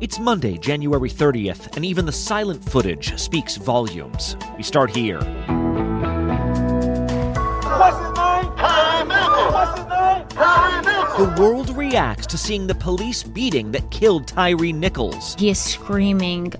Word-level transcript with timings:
It's 0.00 0.18
Monday, 0.18 0.56
January 0.56 1.10
30th, 1.10 1.76
and 1.76 1.84
even 1.84 2.06
the 2.06 2.12
silent 2.12 2.64
footage 2.64 3.18
speaks 3.20 3.56
volumes. 3.56 4.34
We 4.56 4.62
start 4.62 4.96
here. 4.96 5.18
What's 5.18 5.28
his 7.98 8.08
name? 8.16 8.50
Harry. 8.56 9.06
What's 9.52 9.78
his 9.78 9.86
name? 9.90 10.26
Harry. 10.38 11.26
The 11.26 11.36
world 11.38 11.76
reacts 11.76 12.26
to 12.28 12.38
seeing 12.38 12.66
the 12.66 12.74
police 12.74 13.22
beating 13.22 13.72
that 13.72 13.90
killed 13.90 14.26
Tyree 14.26 14.72
Nichols. 14.72 15.36
He 15.38 15.50
is 15.50 15.60
screaming 15.60 16.54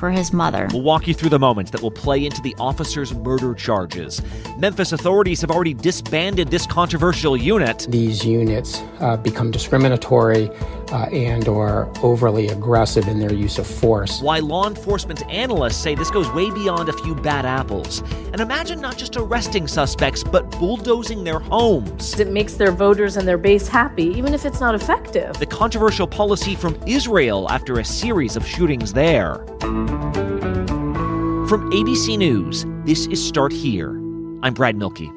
for 0.00 0.10
his 0.10 0.32
mother. 0.32 0.66
We'll 0.72 0.82
walk 0.82 1.06
you 1.06 1.12
through 1.12 1.28
the 1.28 1.38
moments 1.38 1.70
that 1.72 1.82
will 1.82 1.90
play 1.90 2.24
into 2.24 2.40
the 2.40 2.56
officer's 2.58 3.14
murder 3.14 3.54
charges. 3.54 4.22
Memphis 4.56 4.92
authorities 4.92 5.42
have 5.42 5.50
already 5.50 5.74
disbanded 5.74 6.48
this 6.48 6.66
controversial 6.66 7.36
unit. 7.36 7.86
These 7.90 8.24
units 8.24 8.80
uh, 9.00 9.18
become 9.18 9.50
discriminatory 9.50 10.48
uh, 10.90 11.04
and 11.12 11.46
or 11.48 11.92
overly 12.02 12.48
aggressive 12.48 13.06
in 13.08 13.20
their 13.20 13.32
use 13.32 13.58
of 13.58 13.66
force. 13.66 14.20
Why 14.22 14.38
law 14.38 14.66
enforcement 14.66 15.22
analysts 15.28 15.76
say 15.76 15.94
this 15.94 16.10
goes 16.10 16.28
way 16.32 16.50
beyond 16.50 16.88
a 16.88 16.92
few 16.94 17.14
bad 17.14 17.44
apples. 17.44 18.02
And 18.32 18.40
imagine 18.40 18.80
not 18.80 18.96
just 18.96 19.16
arresting 19.16 19.68
suspects, 19.68 20.24
but 20.24 20.50
bulldozing 20.52 21.24
their 21.24 21.40
homes. 21.40 22.18
It 22.18 22.32
makes 22.32 22.54
their 22.54 22.72
voters 22.72 23.16
and 23.16 23.28
their 23.28 23.38
base 23.38 23.68
happy, 23.68 24.04
even 24.04 24.32
if 24.32 24.46
it's 24.46 24.60
not 24.60 24.74
effective. 24.74 25.38
The 25.38 25.46
controversial 25.46 26.06
policy 26.06 26.54
from 26.54 26.80
Israel 26.86 27.50
after 27.50 27.80
a 27.80 27.84
series 27.84 28.36
of 28.36 28.46
shootings 28.46 28.92
there. 28.94 29.44
From 31.50 31.68
ABC 31.72 32.16
News, 32.16 32.64
this 32.84 33.06
is 33.08 33.26
Start 33.26 33.50
Here. 33.52 33.90
I'm 34.44 34.54
Brad 34.54 34.76
Mielke. 34.76 35.10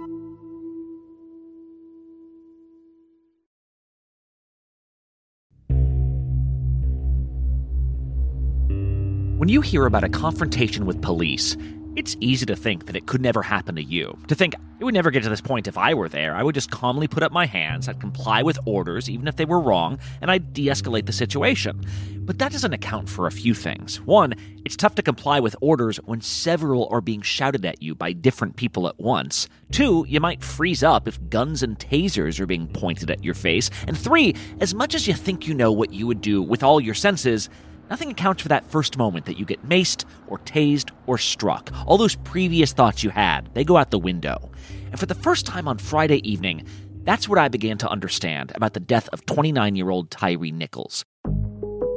When 9.38 9.50
you 9.50 9.62
hear 9.62 9.86
about 9.86 10.04
a 10.04 10.10
confrontation 10.10 10.88
with 10.88 11.02
police, 11.04 11.56
it's 11.96 12.18
easy 12.20 12.46
to 12.48 12.56
think 12.56 12.86
that 12.88 12.96
it 12.96 13.06
could 13.06 13.22
never 13.22 13.42
happen 13.42 13.76
to 13.76 13.84
you. 13.84 14.18
To 14.28 14.36
think 14.36 14.56
it 14.80 14.84
would 14.84 14.94
never 14.94 15.12
get 15.12 15.24
to 15.24 15.30
this 15.30 15.42
point 15.42 15.68
if 15.68 15.78
I 15.78 15.94
were 15.94 16.10
there. 16.10 16.36
I 16.36 16.44
would 16.44 16.56
just 16.56 16.72
calmly 16.72 17.08
put 17.08 17.24
up 17.24 17.32
my 17.32 17.46
hands, 17.46 17.88
I'd 17.88 18.00
comply 18.00 18.44
with 18.44 18.60
orders, 18.66 19.10
even 19.10 19.28
if 19.28 19.36
they 19.36 19.46
were 19.46 19.60
wrong, 19.60 20.00
and 20.22 20.30
I'd 20.30 20.54
de 20.54 20.68
escalate 20.68 21.06
the 21.06 21.14
situation. 21.14 21.86
But 22.18 22.40
that 22.40 22.52
doesn't 22.52 22.74
account 22.74 23.10
for 23.10 23.28
a 23.28 23.32
few 23.32 23.54
things. 23.54 24.02
One, 24.02 24.34
it's 24.66 24.76
tough 24.76 24.96
to 24.96 25.02
comply 25.02 25.40
with 25.40 25.56
orders 25.62 25.98
when 26.06 26.22
several 26.22 26.88
are 26.90 27.02
being 27.02 27.22
shouted 27.22 27.66
at 27.66 27.82
you 27.82 27.96
by 27.96 28.14
different 28.14 28.56
people 28.56 28.88
at 28.88 29.00
once. 29.00 29.48
Two, 29.72 30.06
you 30.08 30.20
might 30.20 30.44
freeze 30.44 30.84
up 30.84 31.08
if 31.08 31.30
guns 31.30 31.64
and 31.64 31.78
tasers 31.78 32.40
are 32.40 32.46
being 32.46 32.68
pointed 32.68 33.12
at 33.12 33.24
your 33.24 33.36
face. 33.36 33.70
And 33.88 33.98
three, 33.98 34.36
as 34.60 34.74
much 34.74 34.96
as 34.96 35.08
you 35.08 35.14
think 35.14 35.48
you 35.48 35.54
know 35.54 35.72
what 35.72 35.94
you 35.94 36.08
would 36.08 36.22
do 36.22 36.42
with 36.42 36.64
all 36.64 36.82
your 36.82 36.96
senses, 36.96 37.50
Nothing 37.90 38.12
accounts 38.12 38.42
for 38.42 38.50
that 38.50 38.66
first 38.66 38.98
moment 38.98 39.26
that 39.26 39.38
you 39.38 39.46
get 39.46 39.68
maced 39.68 40.06
or 40.28 40.40
tased 40.40 40.92
or 41.06 41.18
struck. 41.18 41.72
All 41.86 41.98
those 41.98 42.16
previous 42.16 42.74
thoughts 42.74 43.04
you 43.04 43.10
had, 43.10 43.54
they 43.54 43.64
go 43.64 43.78
out 43.78 43.92
the 43.92 44.00
window. 44.00 44.52
And 44.92 45.00
for 45.00 45.06
the 45.06 45.16
first 45.16 45.46
time 45.46 45.68
on 45.68 45.78
Friday 45.78 46.28
evening, 46.30 46.66
that's 47.04 47.28
what 47.28 47.40
I 47.40 47.50
began 47.50 47.78
to 47.80 47.90
understand 47.90 48.52
about 48.56 48.74
the 48.74 48.80
death 48.80 49.10
of 49.12 49.26
29 49.26 49.76
year 49.76 49.90
old 49.90 50.10
Tyree 50.10 50.52
Nichols. 50.52 51.04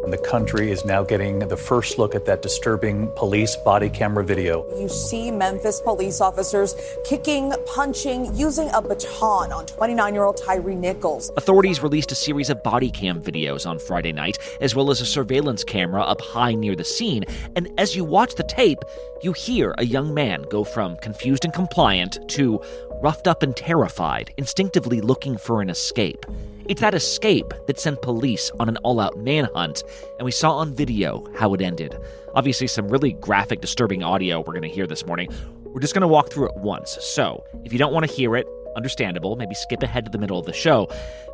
The 0.07 0.19
country 0.19 0.71
is 0.71 0.85
now 0.85 1.03
getting 1.03 1.41
the 1.41 1.57
first 1.57 1.99
look 1.99 2.15
at 2.15 2.27
that 2.27 2.41
disturbing 2.41 3.11
police 3.17 3.57
body 3.57 3.91
camera 3.91 4.23
video. 4.23 4.65
You 4.79 4.89
see 4.89 5.33
Memphis 5.33 5.81
police 5.81 6.21
officers 6.21 6.77
kicking, 7.05 7.53
punching, 7.75 8.33
using 8.37 8.71
a 8.73 8.81
baton 8.81 9.51
on 9.51 9.67
29 9.67 10.15
year 10.15 10.23
old 10.23 10.37
Tyree 10.37 10.77
Nichols. 10.77 11.33
Authorities 11.37 11.83
released 11.83 12.13
a 12.13 12.15
series 12.15 12.51
of 12.51 12.63
body 12.63 12.89
cam 12.89 13.21
videos 13.21 13.69
on 13.69 13.81
Friday 13.81 14.13
night, 14.13 14.39
as 14.61 14.77
well 14.77 14.93
as 14.93 15.01
a 15.01 15.07
surveillance 15.07 15.65
camera 15.65 16.03
up 16.03 16.21
high 16.21 16.55
near 16.55 16.77
the 16.77 16.85
scene. 16.85 17.25
And 17.57 17.69
as 17.77 17.97
you 17.97 18.05
watch 18.05 18.37
the 18.37 18.45
tape, 18.45 18.85
you 19.23 19.33
hear 19.33 19.75
a 19.77 19.85
young 19.85 20.15
man 20.15 20.43
go 20.43 20.63
from 20.63 20.97
confused 20.99 21.45
and 21.45 21.53
compliant 21.53 22.21
to 22.29 22.61
roughed 23.03 23.27
up 23.27 23.43
and 23.43 23.57
terrified, 23.57 24.33
instinctively 24.37 25.01
looking 25.01 25.37
for 25.37 25.61
an 25.61 25.69
escape. 25.69 26.25
It's 26.69 26.81
that 26.81 26.95
escape 26.95 27.55
that 27.69 27.79
sent 27.79 28.03
police 28.03 28.51
on 28.59 28.69
an 28.69 28.77
all 28.79 28.99
out 28.99 29.17
manhunt, 29.17 29.85
and 30.19 30.25
we 30.25 30.33
saw 30.33 30.57
on 30.57 30.75
video 30.75 31.25
how 31.39 31.55
it 31.55 31.61
ended. 31.61 31.97
Obviously, 32.35 32.67
some 32.67 32.89
really 32.89 33.13
graphic, 33.13 33.61
disturbing 33.61 34.03
audio 34.03 34.41
we're 34.41 34.53
going 34.53 34.63
to 34.63 34.69
hear 34.69 34.89
this 34.89 35.07
morning. 35.07 35.29
We're 35.63 35.81
just 35.81 35.95
going 35.95 36.03
to 36.03 36.09
walk 36.09 36.33
through 36.33 36.49
it 36.49 36.57
once. 36.57 36.99
So, 37.01 37.45
if 37.65 37.73
you 37.73 37.79
don't 37.79 37.93
want 37.93 38.05
to 38.09 38.13
hear 38.13 38.35
it, 38.35 38.49
understandable, 38.75 39.37
maybe 39.37 39.55
skip 39.55 39.85
ahead 39.85 40.07
to 40.07 40.11
the 40.11 40.19
middle 40.19 40.41
of 40.41 40.47
the 40.47 40.53
show. 40.53 40.89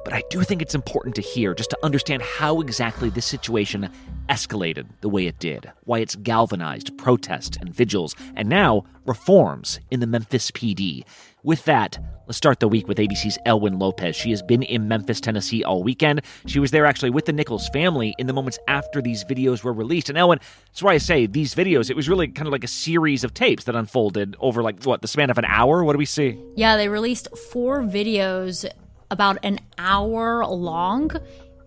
But 0.05 0.13
I 0.13 0.23
do 0.29 0.43
think 0.43 0.61
it's 0.61 0.75
important 0.75 1.15
to 1.15 1.23
hear 1.23 1.55
just 1.55 1.71
to 1.71 1.79
understand 1.83 2.23
how 2.23 2.61
exactly 2.61 3.09
this 3.09 3.25
situation 3.25 3.89
escalated 4.29 4.87
the 5.01 5.09
way 5.09 5.27
it 5.27 5.39
did, 5.39 5.71
why 5.85 6.01
it's 6.01 6.15
galvanized 6.17 6.97
protests 6.99 7.57
and 7.59 7.75
vigils, 7.75 8.15
and 8.37 8.51
now 8.51 8.85
reforms 9.07 9.81
in 9.91 10.01
the 10.01 10.07
Memphis 10.07 10.51
PD. 10.51 11.05
With 11.45 11.65
that, 11.65 11.99
let's 12.27 12.37
start 12.37 12.61
the 12.61 12.69
week 12.69 12.87
with 12.87 12.99
ABC's 12.99 13.37
Elwyn 13.47 13.79
Lopez. 13.79 14.15
She 14.15 14.31
has 14.31 14.43
been 14.43 14.63
in 14.63 14.87
Memphis, 14.87 15.21
Tennessee 15.21 15.65
all 15.65 15.83
weekend. 15.83 16.23
She 16.47 16.61
was 16.61 16.71
there 16.71 16.87
actually 16.87 17.11
with 17.11 17.25
the 17.25 17.33
Nichols 17.33 17.69
family 17.71 18.15
in 18.19 18.29
the 18.29 18.33
moments 18.33 18.59
after 18.69 19.03
these 19.03 19.25
videos 19.25 19.65
were 19.65 19.73
released. 19.73 20.09
And 20.09 20.17
Elwyn, 20.17 20.39
that's 20.67 20.83
why 20.83 20.93
I 20.93 20.99
say 20.99 21.27
these 21.27 21.55
videos, 21.55 21.91
it 21.91 21.97
was 21.97 22.09
really 22.09 22.29
kind 22.29 22.47
of 22.47 22.53
like 22.53 22.65
a 22.65 22.69
series 22.69 23.25
of 23.25 23.35
tapes 23.35 23.65
that 23.65 23.75
unfolded 23.75 24.37
over 24.39 24.63
like 24.63 24.85
what, 24.85 25.03
the 25.03 25.09
span 25.09 25.31
of 25.31 25.39
an 25.39 25.45
hour? 25.47 25.83
What 25.83 25.93
do 25.93 25.99
we 25.99 26.05
see? 26.05 26.39
Yeah, 26.55 26.77
they 26.77 26.89
released 26.89 27.29
four 27.37 27.83
videos 27.83 28.65
about 29.11 29.39
an 29.43 29.59
hour 29.79 30.47
long 30.47 31.11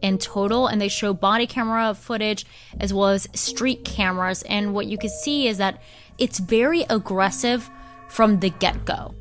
in 0.02 0.18
total 0.18 0.68
and 0.68 0.80
they 0.80 0.88
show 0.88 1.14
body 1.14 1.48
camera 1.48 1.94
footage 1.96 2.46
as 2.80 2.94
well 2.94 3.10
as 3.10 3.28
street 3.34 3.84
cameras 3.84 4.44
and 4.44 4.74
what 4.74 4.86
you 4.86 4.98
can 4.98 5.10
see 5.10 5.48
is 5.48 5.58
that 5.58 5.82
it's 6.18 6.40
very 6.40 6.86
aggressive 6.90 7.70
from 8.08 8.40
the 8.40 8.50
get-go 8.50 9.14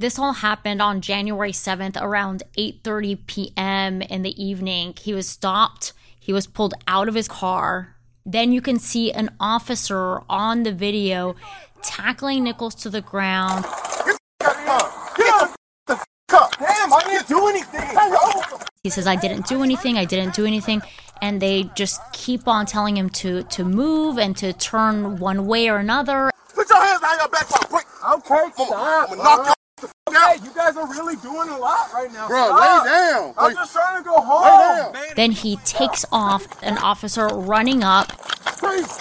this 0.00 0.18
all 0.18 0.32
happened 0.32 0.80
on 0.80 1.00
January 1.00 1.50
7th 1.50 2.00
around 2.00 2.44
8:30 2.56 3.26
p.m. 3.26 4.00
in 4.00 4.22
the 4.22 4.42
evening. 4.42 4.94
He 4.96 5.12
was 5.12 5.28
stopped, 5.28 5.92
he 6.20 6.32
was 6.32 6.46
pulled 6.46 6.74
out 6.86 7.08
of 7.08 7.16
his 7.16 7.26
car. 7.26 7.96
Then 8.24 8.52
you 8.52 8.60
can 8.60 8.78
see 8.78 9.10
an 9.10 9.30
officer 9.40 10.20
on 10.28 10.62
the 10.62 10.72
video 10.72 11.34
tackling 11.82 12.44
Nichols 12.44 12.76
to 12.76 12.90
the 12.90 13.00
ground. 13.00 13.64
Damn, 14.38 15.48
I 16.92 17.02
didn't 17.04 17.28
do 17.28 17.48
anything. 17.48 17.80
He 18.84 18.90
says, 18.90 19.06
I 19.06 19.16
didn't 19.16 19.46
do 19.46 19.62
anything, 19.62 19.98
I 19.98 20.04
didn't 20.04 20.34
do 20.34 20.44
anything. 20.44 20.82
And 21.20 21.42
they 21.42 21.64
just 21.74 22.00
keep 22.12 22.46
on 22.46 22.66
telling 22.66 22.96
him 22.96 23.10
to, 23.10 23.42
to 23.44 23.64
move 23.64 24.18
and 24.18 24.36
to 24.38 24.52
turn 24.52 25.18
one 25.18 25.46
way 25.46 25.68
or 25.68 25.78
another. 25.78 26.30
Put 26.54 26.68
your 26.70 26.80
hands 26.80 27.00
behind 27.00 27.20
your 27.20 27.28
back, 27.28 27.46
quick. 27.46 27.86
Okay, 28.14 28.52
stop. 28.54 29.10
I'm 29.10 29.16
gonna 29.18 29.22
knock 29.22 29.46
your 29.46 29.54
Okay, 30.08 30.44
you 30.44 30.50
guys 30.54 30.76
are 30.76 30.88
really 30.88 31.16
doing 31.16 31.48
a 31.50 31.58
lot 31.58 31.92
right 31.92 32.10
now. 32.12 32.26
Bro, 32.28 32.46
Stop. 32.46 32.84
lay 32.84 32.90
down. 32.90 33.34
I'm 33.36 33.44
Like, 33.44 33.54
just 33.56 33.72
trying 33.72 34.02
to 34.02 34.08
go 34.08 34.20
home. 34.20 34.92
down. 34.94 35.04
Then 35.16 35.30
he 35.32 35.56
takes 35.64 36.04
off, 36.10 36.46
an 36.62 36.78
officer 36.78 37.26
running 37.28 37.84
up, 37.84 38.08
Please. 38.58 39.00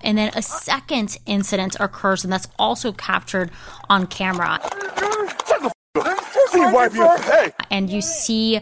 and 0.00 0.18
then 0.18 0.30
a 0.34 0.42
second 0.42 1.16
incident 1.26 1.76
occurs, 1.78 2.24
and 2.24 2.32
that's 2.32 2.48
also 2.58 2.90
captured 2.92 3.50
on 3.88 4.06
camera. 4.06 4.60
See, 5.96 6.60
wipe 6.72 6.92
your 6.94 7.18
hey. 7.18 7.52
and 7.70 7.88
you 7.88 8.00
see 8.00 8.60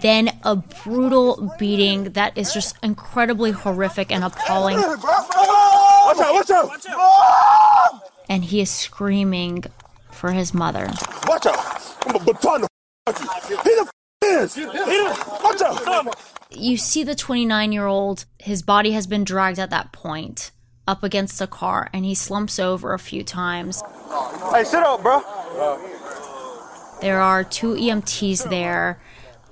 then 0.00 0.30
a 0.44 0.56
brutal 0.56 1.54
beating 1.58 2.04
that 2.12 2.36
is 2.38 2.54
just 2.54 2.76
incredibly 2.82 3.50
horrific 3.50 4.10
and 4.10 4.24
appalling. 4.24 4.78
Watch 4.78 5.04
out, 5.04 6.34
watch 6.34 6.50
out. 6.50 6.68
Watch 6.68 6.86
ah! 6.88 8.02
And 8.30 8.44
he 8.44 8.60
is 8.60 8.70
screaming 8.70 9.64
for 10.10 10.32
his 10.32 10.54
mother. 10.54 10.90
Watch 11.26 11.46
out. 11.46 11.96
I'm 12.06 12.16
a 12.16 12.18
baton 12.18 12.62
you. 12.62 12.66
He 13.48 13.54
the 13.54 13.86
f- 13.86 13.90
is. 14.24 14.54
He 14.54 14.64
the 14.64 15.40
Watch 15.42 15.60
out. 15.60 16.16
You 16.50 16.78
see 16.78 17.04
the 17.04 17.14
29 17.14 17.72
year 17.72 17.86
old, 17.86 18.24
his 18.38 18.62
body 18.62 18.92
has 18.92 19.06
been 19.06 19.24
dragged 19.24 19.58
at 19.58 19.68
that 19.70 19.92
point 19.92 20.50
up 20.88 21.02
against 21.02 21.40
a 21.40 21.46
car, 21.46 21.90
and 21.92 22.04
he 22.04 22.14
slumps 22.14 22.58
over 22.58 22.94
a 22.94 22.98
few 22.98 23.22
times. 23.22 23.82
Hey, 24.52 24.64
sit 24.64 24.82
up, 24.82 25.02
bro. 25.02 25.20
There 27.00 27.20
are 27.20 27.44
two 27.44 27.74
EMTs 27.74 28.50
there. 28.50 29.00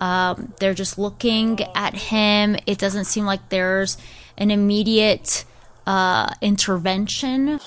Um, 0.01 0.53
they're 0.61 0.75
just 0.75 0.99
looking 0.99 1.61
at 1.75 1.95
him. 1.95 2.57
It 2.67 2.79
doesn't 2.79 3.07
seem 3.07 3.25
like 3.25 3.49
there's 3.49 3.97
an 4.37 4.51
immediate 4.51 5.45
uh, 5.87 6.35
intervention. 6.43 7.59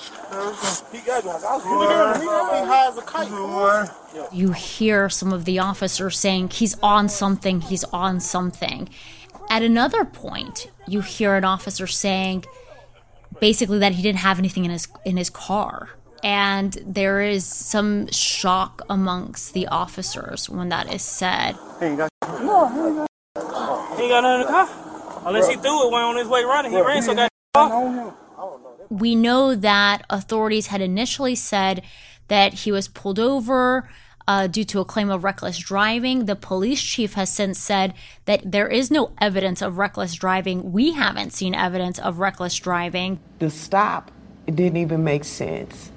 You 4.32 4.52
hear 4.52 5.10
some 5.10 5.34
of 5.34 5.46
the 5.46 5.60
officers 5.60 6.18
saying 6.18 6.50
he's 6.50 6.78
on 6.84 7.10
something, 7.10 7.62
he's 7.62 7.84
on 7.86 8.20
something. 8.20 8.90
At 9.50 9.64
another 9.64 10.06
point, 10.06 10.70
you 10.88 11.02
hear 11.02 11.36
an 11.36 11.44
officer 11.44 11.88
saying 11.88 12.46
basically 13.40 13.80
that 13.80 13.94
he 13.94 14.04
didn't 14.04 14.20
have 14.20 14.38
anything 14.38 14.66
in 14.66 14.72
his 14.72 14.88
in 15.04 15.18
his 15.18 15.30
car. 15.30 15.90
And 16.24 16.78
there 16.86 17.22
is 17.22 17.46
some 17.46 18.08
shock 18.12 18.82
amongst 18.90 19.54
the 19.54 19.68
officers 19.68 20.50
when 20.50 20.70
that 20.70 20.94
is 20.94 21.02
said. 21.02 21.56
He 21.80 21.86
ain't 21.86 21.98
got 21.98 22.10
nothing 22.22 23.08
in 24.00 24.42
the 24.42 24.46
car. 24.48 24.70
Unless 25.26 25.50
he 25.50 25.56
threw 25.56 25.88
it 25.88 25.92
when 25.92 26.02
on 26.02 26.18
his 26.18 26.28
way 26.28 26.44
running. 26.44 26.72
He 26.72 26.82
ran 26.82 27.02
so 27.02 27.16
got 27.16 27.32
we 28.92 29.16
know 29.16 29.56
that 29.56 30.04
authorities 30.10 30.68
had 30.68 30.82
initially 30.82 31.36
said 31.36 31.82
that 32.28 32.54
he 32.54 32.72
was 32.72 32.90
pulled 32.90 33.20
over 33.20 33.90
uh, 34.28 34.48
due 34.48 34.66
to 34.66 34.80
a 34.80 34.86
claim 34.86 35.10
of 35.10 35.24
reckless 35.24 35.58
driving. 35.58 36.26
The 36.26 36.36
police 36.36 36.82
chief 36.82 37.14
has 37.14 37.32
since 37.32 37.58
said 37.58 37.94
that 38.26 38.52
there 38.52 38.68
is 38.68 38.92
no 38.92 39.12
evidence 39.20 39.62
of 39.62 39.78
reckless 39.78 40.14
driving. 40.14 40.72
We 40.74 40.92
haven't 40.92 41.32
seen 41.32 41.56
evidence 41.56 42.00
of 42.00 42.20
reckless 42.20 42.56
driving. 42.58 43.20
The 43.40 43.50
stop 43.50 44.12
it 44.48 44.56
didn't 44.56 44.78
even 44.78 45.04
make 45.04 45.24
sense. 45.24 45.92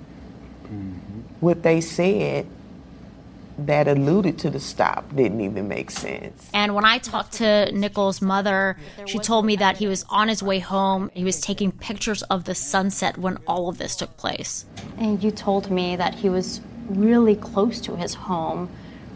Mm-hmm. 0.64 1.20
What 1.40 1.62
they 1.62 1.80
said 1.80 2.46
that 3.58 3.86
alluded 3.86 4.38
to 4.40 4.50
the 4.50 4.58
stop 4.58 5.14
didn't 5.14 5.40
even 5.40 5.68
make 5.68 5.90
sense. 5.90 6.48
And 6.52 6.74
when 6.74 6.84
I 6.84 6.98
talked 6.98 7.34
to 7.34 7.70
Nichols' 7.72 8.20
mother, 8.20 8.76
she 9.06 9.18
told 9.18 9.46
me 9.46 9.56
that 9.56 9.76
he 9.76 9.86
was 9.86 10.04
on 10.08 10.28
his 10.28 10.42
way 10.42 10.58
home. 10.58 11.10
He 11.14 11.24
was 11.24 11.40
taking 11.40 11.70
pictures 11.70 12.22
of 12.24 12.44
the 12.44 12.54
sunset 12.54 13.16
when 13.16 13.38
all 13.46 13.68
of 13.68 13.78
this 13.78 13.94
took 13.96 14.16
place. 14.16 14.66
And 14.98 15.22
you 15.22 15.30
told 15.30 15.70
me 15.70 15.96
that 15.96 16.14
he 16.14 16.28
was 16.28 16.60
really 16.88 17.36
close 17.36 17.80
to 17.82 17.96
his 17.96 18.14
home 18.14 18.68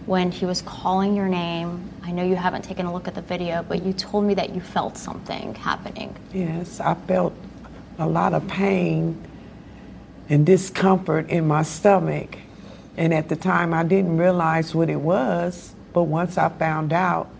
when 0.06 0.31
he 0.31 0.47
was 0.47 0.62
calling 0.62 1.15
your 1.15 1.29
name. 1.29 1.91
I 2.03 2.12
know 2.12 2.25
you 2.25 2.37
haven't 2.37 2.62
taken 2.62 2.87
a 2.87 2.93
look 2.93 3.09
at 3.09 3.15
the 3.15 3.23
video, 3.23 3.62
but 3.62 3.83
you 3.83 3.93
told 3.93 4.25
me 4.25 4.35
that 4.35 4.55
you 4.55 4.61
felt 4.61 4.97
something 4.97 5.55
happening. 5.55 6.15
Yes, 6.33 6.81
I 6.81 6.95
felt 6.95 7.35
a 7.99 8.06
lot 8.06 8.33
of 8.33 8.47
pain 8.49 9.23
and 10.28 10.44
discomfort 10.44 11.28
in 11.30 11.46
my 11.46 11.62
stomach 11.62 12.36
and 12.98 13.14
at 13.14 13.28
the 13.28 13.36
time, 13.36 13.72
I 13.72 13.84
didn't 13.84 14.19
realize 14.19 14.75
what 14.75 14.90
it 14.90 15.00
was. 15.00 15.72
But 15.92 16.04
once 16.04 16.36
I 16.36 16.48
found 16.48 16.92
out, 16.92 17.30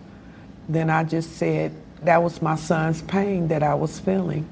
then 0.69 0.88
I 0.88 1.02
just 1.02 1.37
said 1.37 1.75
that 2.05 2.23
was 2.23 2.40
my 2.40 2.55
son's 2.55 3.02
pain 3.02 3.49
that 3.49 3.64
I 3.64 3.75
was 3.75 3.99
feeling. 3.99 4.49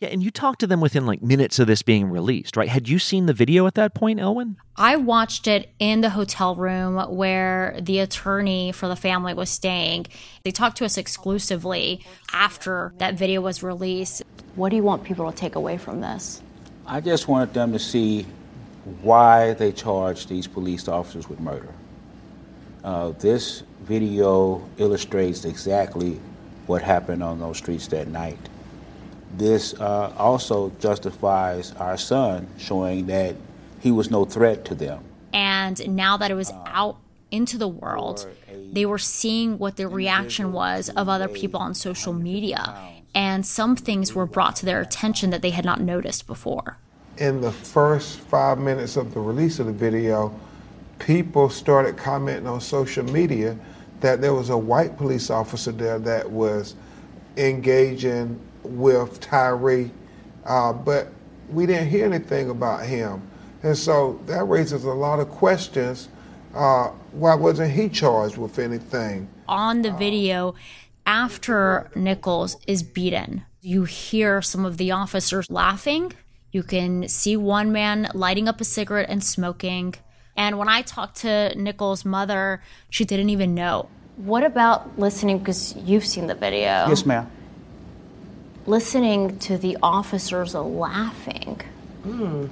Yeah, 0.00 0.08
and 0.08 0.22
you 0.22 0.30
talked 0.30 0.60
to 0.60 0.66
them 0.66 0.80
within 0.80 1.06
like 1.06 1.22
minutes 1.22 1.58
of 1.58 1.66
this 1.66 1.82
being 1.82 2.10
released, 2.10 2.56
right? 2.56 2.68
Had 2.68 2.88
you 2.88 2.98
seen 2.98 3.26
the 3.26 3.32
video 3.34 3.66
at 3.66 3.74
that 3.74 3.94
point, 3.94 4.20
Elwyn? 4.20 4.56
I 4.76 4.96
watched 4.96 5.46
it 5.46 5.70
in 5.78 6.00
the 6.00 6.10
hotel 6.10 6.54
room 6.54 6.96
where 7.14 7.78
the 7.80 7.98
attorney 7.98 8.72
for 8.72 8.88
the 8.88 8.96
family 8.96 9.34
was 9.34 9.50
staying. 9.50 10.06
They 10.44 10.50
talked 10.50 10.78
to 10.78 10.86
us 10.86 10.96
exclusively 10.96 12.04
after 12.32 12.94
that 12.98 13.14
video 13.14 13.42
was 13.42 13.62
released. 13.62 14.22
What 14.54 14.70
do 14.70 14.76
you 14.76 14.82
want 14.82 15.04
people 15.04 15.30
to 15.30 15.36
take 15.36 15.54
away 15.54 15.76
from 15.76 16.00
this? 16.00 16.42
I 16.88 17.00
just 17.00 17.26
wanted 17.26 17.52
them 17.52 17.72
to 17.72 17.80
see 17.80 18.26
why 19.02 19.54
they 19.54 19.72
charged 19.72 20.28
these 20.28 20.46
police 20.46 20.86
officers 20.86 21.28
with 21.28 21.40
murder. 21.40 21.74
Uh, 22.84 23.10
this 23.18 23.64
video 23.82 24.64
illustrates 24.78 25.44
exactly 25.44 26.20
what 26.66 26.82
happened 26.82 27.24
on 27.24 27.40
those 27.40 27.58
streets 27.58 27.88
that 27.88 28.06
night. 28.06 28.38
This 29.36 29.74
uh, 29.74 30.14
also 30.16 30.70
justifies 30.78 31.72
our 31.72 31.96
son 31.96 32.46
showing 32.56 33.06
that 33.06 33.34
he 33.80 33.90
was 33.90 34.08
no 34.08 34.24
threat 34.24 34.64
to 34.66 34.76
them. 34.76 35.02
And 35.32 35.96
now 35.96 36.16
that 36.16 36.30
it 36.30 36.34
was 36.34 36.52
out 36.66 36.98
into 37.32 37.58
the 37.58 37.68
world, 37.68 38.26
they 38.72 38.86
were 38.86 38.98
seeing 38.98 39.58
what 39.58 39.76
the 39.76 39.88
reaction 39.88 40.52
was 40.52 40.88
of 40.90 41.08
other 41.08 41.26
people 41.26 41.60
on 41.60 41.74
social 41.74 42.12
media. 42.12 42.95
And 43.16 43.44
some 43.44 43.74
things 43.74 44.14
were 44.14 44.26
brought 44.26 44.54
to 44.56 44.66
their 44.66 44.80
attention 44.80 45.30
that 45.30 45.42
they 45.42 45.50
had 45.50 45.64
not 45.64 45.80
noticed 45.80 46.28
before 46.28 46.78
in 47.18 47.40
the 47.40 47.52
first 47.52 48.18
five 48.20 48.58
minutes 48.58 48.96
of 48.96 49.14
the 49.14 49.20
release 49.20 49.58
of 49.58 49.66
the 49.66 49.72
video, 49.72 50.38
people 50.98 51.48
started 51.48 51.96
commenting 51.96 52.46
on 52.46 52.60
social 52.60 53.04
media 53.04 53.56
that 54.00 54.20
there 54.20 54.34
was 54.34 54.50
a 54.50 54.58
white 54.58 54.96
police 54.96 55.30
officer 55.30 55.72
there 55.72 55.98
that 55.98 56.30
was 56.30 56.74
engaging 57.36 58.38
with 58.62 59.20
Tyree, 59.20 59.90
uh, 60.44 60.72
but 60.72 61.08
we 61.50 61.66
didn't 61.66 61.88
hear 61.88 62.04
anything 62.06 62.50
about 62.50 62.84
him. 62.84 63.22
And 63.62 63.76
so 63.76 64.20
that 64.26 64.44
raises 64.44 64.84
a 64.84 64.90
lot 64.90 65.20
of 65.20 65.28
questions. 65.30 66.08
Uh, 66.54 66.88
why 67.12 67.34
wasn't 67.34 67.72
he 67.72 67.88
charged 67.88 68.36
with 68.36 68.58
anything? 68.58 69.28
On 69.48 69.82
the 69.82 69.92
video, 69.92 70.54
after 71.06 71.90
Nichols 71.94 72.56
is 72.66 72.82
beaten, 72.82 73.44
you 73.62 73.84
hear 73.84 74.42
some 74.42 74.64
of 74.64 74.76
the 74.76 74.90
officers 74.90 75.50
laughing 75.50 76.12
you 76.56 76.62
can 76.62 77.06
see 77.06 77.36
one 77.36 77.70
man 77.70 78.08
lighting 78.14 78.48
up 78.48 78.62
a 78.62 78.64
cigarette 78.64 79.10
and 79.10 79.22
smoking. 79.22 79.94
And 80.36 80.58
when 80.58 80.68
I 80.70 80.80
talked 80.80 81.18
to 81.18 81.54
Nichols' 81.54 82.06
mother, 82.06 82.62
she 82.88 83.04
didn't 83.04 83.28
even 83.28 83.54
know. 83.54 83.90
What 84.16 84.42
about 84.42 84.98
listening, 84.98 85.38
because 85.38 85.76
you've 85.76 86.06
seen 86.06 86.28
the 86.28 86.34
video? 86.34 86.88
Yes, 86.88 87.04
ma'am. 87.04 87.30
Listening 88.64 89.38
to 89.40 89.58
the 89.58 89.76
officers 89.82 90.54
laughing 90.54 91.60
mm. 92.06 92.48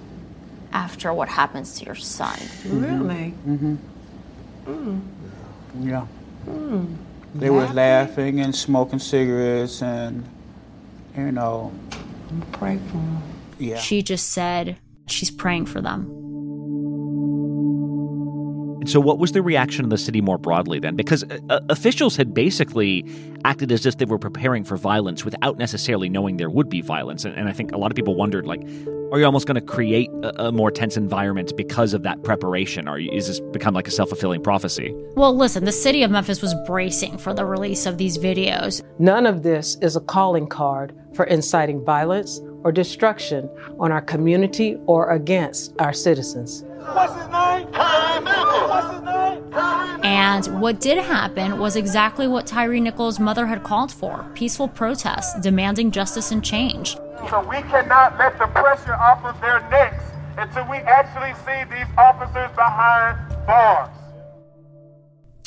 after 0.70 1.10
what 1.14 1.30
happens 1.30 1.78
to 1.78 1.86
your 1.86 1.94
son. 1.94 2.38
Really? 2.66 3.32
Mm-hmm. 3.46 3.76
Mm. 4.66 5.00
Yeah. 5.80 6.06
Mm. 6.46 6.96
They 7.34 7.50
laughing? 7.50 7.68
were 7.68 7.74
laughing 7.74 8.40
and 8.40 8.54
smoking 8.54 8.98
cigarettes 8.98 9.82
and, 9.82 10.28
you 11.16 11.32
know. 11.32 11.72
Pray 12.52 12.78
for 12.86 12.96
them. 12.96 13.22
Yeah. 13.58 13.78
She 13.78 14.02
just 14.02 14.30
said 14.30 14.76
she's 15.06 15.30
praying 15.30 15.66
for 15.66 15.80
them. 15.80 16.23
And 18.84 18.90
so, 18.90 19.00
what 19.00 19.18
was 19.18 19.32
the 19.32 19.40
reaction 19.40 19.82
of 19.82 19.90
the 19.90 19.96
city 19.96 20.20
more 20.20 20.36
broadly 20.36 20.78
then? 20.78 20.94
Because 20.94 21.24
uh, 21.24 21.38
uh, 21.48 21.60
officials 21.70 22.16
had 22.16 22.34
basically 22.34 23.02
acted 23.46 23.72
as 23.72 23.86
if 23.86 23.96
they 23.96 24.04
were 24.04 24.18
preparing 24.18 24.62
for 24.62 24.76
violence 24.76 25.24
without 25.24 25.56
necessarily 25.56 26.10
knowing 26.10 26.36
there 26.36 26.50
would 26.50 26.68
be 26.68 26.82
violence. 26.82 27.24
And, 27.24 27.34
and 27.34 27.48
I 27.48 27.52
think 27.52 27.72
a 27.72 27.78
lot 27.78 27.90
of 27.90 27.96
people 27.96 28.14
wondered, 28.14 28.46
like, 28.46 28.60
are 29.10 29.18
you 29.18 29.24
almost 29.24 29.46
going 29.46 29.54
to 29.54 29.62
create 29.62 30.10
a, 30.22 30.48
a, 30.48 30.52
more 30.52 30.70
tense 30.70 30.98
environment 30.98 31.56
because 31.56 31.94
of 31.94 32.02
that 32.02 32.24
preparation? 32.24 32.86
Or 32.86 32.98
is 32.98 33.26
this 33.26 33.40
become 33.40 33.72
like 33.72 33.88
a 33.88 33.90
self 33.90 34.10
fulfilling 34.10 34.42
prophecy? 34.42 34.94
Well, 35.14 35.34
listen, 35.34 35.64
the 35.64 35.72
city 35.72 36.02
of 36.02 36.10
Memphis 36.10 36.42
was 36.42 36.54
bracing 36.66 37.16
for 37.16 37.32
the 37.32 37.46
release 37.46 37.86
of 37.86 37.96
these 37.96 38.18
videos. 38.18 38.82
None 38.98 39.24
of 39.24 39.44
this 39.44 39.78
is 39.80 39.96
a 39.96 40.00
calling 40.02 40.46
card 40.46 40.94
for 41.14 41.24
inciting 41.24 41.82
violence 41.82 42.38
or 42.64 42.70
destruction 42.70 43.48
on 43.80 43.92
our 43.92 44.02
community 44.02 44.76
or 44.84 45.10
against 45.12 45.72
our 45.78 45.94
citizens. 45.94 46.64
What's 46.92 47.14
his 47.14 47.28
name? 47.28 47.43
What's 48.74 48.92
his 48.92 49.02
name? 49.04 50.04
And 50.04 50.60
what 50.60 50.80
did 50.80 50.98
happen 50.98 51.58
was 51.58 51.76
exactly 51.76 52.26
what 52.26 52.44
Tyree 52.46 52.80
Nichols' 52.80 53.20
mother 53.20 53.46
had 53.46 53.62
called 53.62 53.92
for 53.92 54.26
peaceful 54.34 54.66
protests 54.66 55.38
demanding 55.40 55.92
justice 55.92 56.32
and 56.32 56.44
change. 56.44 56.96
So 57.30 57.46
we 57.48 57.62
cannot 57.62 58.18
let 58.18 58.36
the 58.38 58.46
pressure 58.46 58.94
off 58.94 59.24
of 59.24 59.40
their 59.40 59.60
necks 59.70 60.02
until 60.36 60.68
we 60.68 60.78
actually 60.78 61.34
see 61.44 61.62
these 61.72 61.86
officers 61.96 62.50
behind 62.56 63.46
bars. 63.46 63.90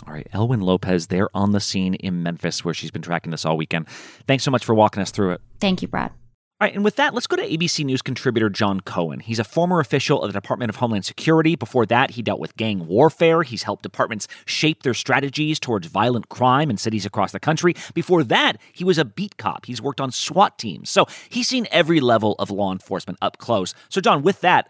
All 0.07 0.13
right, 0.13 0.27
Elwyn 0.33 0.61
Lopez 0.61 1.07
there 1.07 1.27
on 1.33 1.51
the 1.51 1.59
scene 1.59 1.95
in 1.95 2.23
Memphis 2.23 2.63
where 2.63 2.73
she's 2.73 2.91
been 2.91 3.01
tracking 3.01 3.31
this 3.31 3.43
all 3.43 3.57
weekend. 3.57 3.89
Thanks 4.25 4.45
so 4.45 4.51
much 4.51 4.63
for 4.63 4.73
walking 4.73 5.01
us 5.01 5.11
through 5.11 5.31
it. 5.31 5.41
Thank 5.59 5.81
you, 5.81 5.89
Brad. 5.89 6.13
All 6.59 6.65
right, 6.65 6.73
and 6.73 6.83
with 6.83 6.95
that, 6.95 7.13
let's 7.13 7.27
go 7.27 7.35
to 7.35 7.47
ABC 7.47 7.85
News 7.85 8.01
contributor 8.01 8.49
John 8.49 8.79
Cohen. 8.79 9.19
He's 9.19 9.37
a 9.37 9.43
former 9.43 9.79
official 9.79 10.23
of 10.23 10.33
the 10.33 10.41
Department 10.41 10.71
of 10.71 10.77
Homeland 10.77 11.05
Security. 11.05 11.55
Before 11.55 11.85
that, 11.85 12.09
he 12.09 12.23
dealt 12.23 12.39
with 12.39 12.57
gang 12.57 12.87
warfare. 12.87 13.43
He's 13.43 13.61
helped 13.61 13.83
departments 13.83 14.27
shape 14.47 14.81
their 14.81 14.95
strategies 14.95 15.59
towards 15.59 15.85
violent 15.85 16.29
crime 16.29 16.71
in 16.71 16.77
cities 16.77 17.05
across 17.05 17.31
the 17.31 17.39
country. 17.39 17.75
Before 17.93 18.23
that, 18.23 18.57
he 18.73 18.83
was 18.83 18.97
a 18.97 19.05
beat 19.05 19.37
cop. 19.37 19.67
He's 19.67 19.83
worked 19.83 20.01
on 20.01 20.09
SWAT 20.09 20.57
teams. 20.57 20.89
So 20.89 21.05
he's 21.29 21.47
seen 21.47 21.67
every 21.69 21.99
level 21.99 22.33
of 22.39 22.49
law 22.49 22.71
enforcement 22.71 23.19
up 23.21 23.37
close. 23.37 23.75
So, 23.89 24.01
John, 24.01 24.23
with 24.23 24.41
that, 24.41 24.67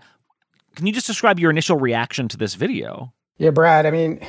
can 0.76 0.88
you 0.88 0.92
just 0.92 1.08
describe 1.08 1.40
your 1.40 1.52
initial 1.52 1.78
reaction 1.78 2.28
to 2.28 2.36
this 2.36 2.56
video? 2.56 3.14
Yeah, 3.38 3.52
Brad, 3.52 3.86
I 3.86 3.92
mean, 3.92 4.20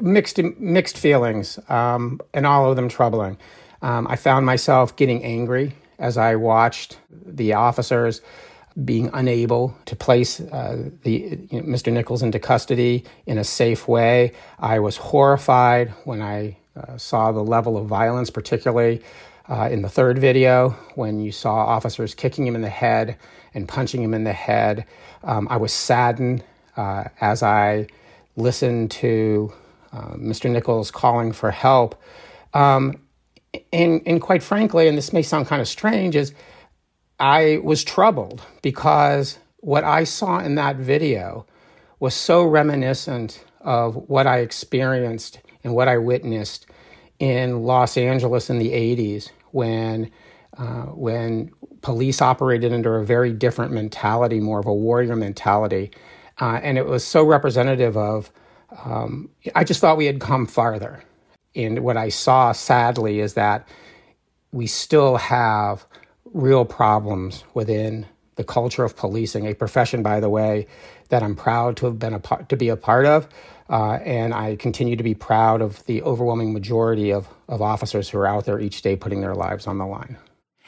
mixed 0.00 0.38
mixed 0.38 0.98
feelings, 0.98 1.58
um, 1.68 2.20
and 2.32 2.46
all 2.46 2.70
of 2.70 2.76
them 2.76 2.88
troubling. 2.88 3.38
Um, 3.82 4.06
I 4.08 4.14
found 4.14 4.46
myself 4.46 4.94
getting 4.94 5.24
angry 5.24 5.74
as 6.02 6.18
I 6.18 6.34
watched 6.34 6.98
the 7.10 7.54
officers 7.54 8.20
being 8.84 9.10
unable 9.12 9.76
to 9.84 9.94
place 9.94 10.40
uh, 10.40 10.90
the 11.02 11.38
you 11.50 11.62
know, 11.62 11.68
Mr. 11.68 11.92
Nichols 11.92 12.22
into 12.22 12.38
custody 12.38 13.04
in 13.26 13.38
a 13.38 13.44
safe 13.44 13.86
way. 13.86 14.32
I 14.58 14.80
was 14.80 14.96
horrified 14.96 15.90
when 16.04 16.20
I 16.20 16.56
uh, 16.76 16.96
saw 16.96 17.32
the 17.32 17.44
level 17.44 17.76
of 17.76 17.86
violence, 17.86 18.30
particularly 18.30 19.02
uh, 19.48 19.68
in 19.70 19.82
the 19.82 19.88
third 19.88 20.18
video 20.18 20.70
when 20.94 21.20
you 21.20 21.30
saw 21.30 21.54
officers 21.54 22.14
kicking 22.14 22.46
him 22.46 22.54
in 22.54 22.62
the 22.62 22.70
head 22.70 23.16
and 23.54 23.68
punching 23.68 24.02
him 24.02 24.14
in 24.14 24.24
the 24.24 24.32
head. 24.32 24.86
Um, 25.22 25.46
I 25.50 25.58
was 25.58 25.72
saddened 25.72 26.42
uh, 26.76 27.04
as 27.20 27.42
I 27.42 27.86
listened 28.36 28.90
to 28.92 29.52
uh, 29.92 30.14
Mr. 30.14 30.50
Nichols 30.50 30.90
calling 30.90 31.32
for 31.32 31.50
help. 31.50 32.00
Um, 32.54 33.01
and, 33.72 34.02
and 34.06 34.20
quite 34.20 34.42
frankly, 34.42 34.88
and 34.88 34.96
this 34.96 35.12
may 35.12 35.22
sound 35.22 35.46
kind 35.46 35.60
of 35.60 35.68
strange, 35.68 36.16
is 36.16 36.32
I 37.18 37.60
was 37.62 37.84
troubled 37.84 38.42
because 38.62 39.38
what 39.58 39.84
I 39.84 40.04
saw 40.04 40.40
in 40.40 40.56
that 40.56 40.76
video 40.76 41.46
was 42.00 42.14
so 42.14 42.44
reminiscent 42.44 43.44
of 43.60 43.94
what 44.08 44.26
I 44.26 44.38
experienced 44.38 45.40
and 45.62 45.74
what 45.74 45.88
I 45.88 45.98
witnessed 45.98 46.66
in 47.18 47.62
Los 47.62 47.96
Angeles 47.96 48.50
in 48.50 48.58
the 48.58 48.70
80s 48.70 49.30
when 49.52 50.10
uh, 50.58 50.86
when 50.86 51.50
police 51.80 52.20
operated 52.20 52.72
under 52.72 52.98
a 52.98 53.04
very 53.04 53.32
different 53.32 53.72
mentality, 53.72 54.38
more 54.38 54.58
of 54.58 54.66
a 54.66 54.74
warrior 54.74 55.16
mentality. 55.16 55.90
Uh, 56.40 56.60
and 56.62 56.76
it 56.76 56.86
was 56.86 57.04
so 57.04 57.24
representative 57.24 57.96
of, 57.96 58.30
um, 58.84 59.30
I 59.54 59.64
just 59.64 59.80
thought 59.80 59.96
we 59.96 60.04
had 60.06 60.20
come 60.20 60.46
farther. 60.46 61.02
And 61.54 61.80
what 61.80 61.96
I 61.96 62.08
saw, 62.08 62.52
sadly, 62.52 63.20
is 63.20 63.34
that 63.34 63.68
we 64.52 64.66
still 64.66 65.16
have 65.16 65.86
real 66.32 66.64
problems 66.64 67.44
within 67.54 68.06
the 68.36 68.44
culture 68.44 68.84
of 68.84 68.96
policing, 68.96 69.46
a 69.46 69.54
profession, 69.54 70.02
by 70.02 70.20
the 70.20 70.30
way, 70.30 70.66
that 71.10 71.22
I'm 71.22 71.36
proud 71.36 71.76
to 71.78 71.86
have 71.86 71.98
been 71.98 72.14
a 72.14 72.18
part, 72.18 72.48
to 72.48 72.56
be 72.56 72.68
a 72.68 72.76
part 72.76 73.04
of. 73.04 73.28
Uh, 73.68 73.98
and 74.04 74.34
I 74.34 74.56
continue 74.56 74.96
to 74.96 75.02
be 75.02 75.14
proud 75.14 75.62
of 75.62 75.84
the 75.86 76.02
overwhelming 76.02 76.52
majority 76.52 77.12
of, 77.12 77.28
of 77.48 77.62
officers 77.62 78.08
who 78.08 78.18
are 78.18 78.26
out 78.26 78.44
there 78.44 78.58
each 78.58 78.82
day 78.82 78.96
putting 78.96 79.20
their 79.20 79.34
lives 79.34 79.66
on 79.66 79.78
the 79.78 79.86
line. 79.86 80.16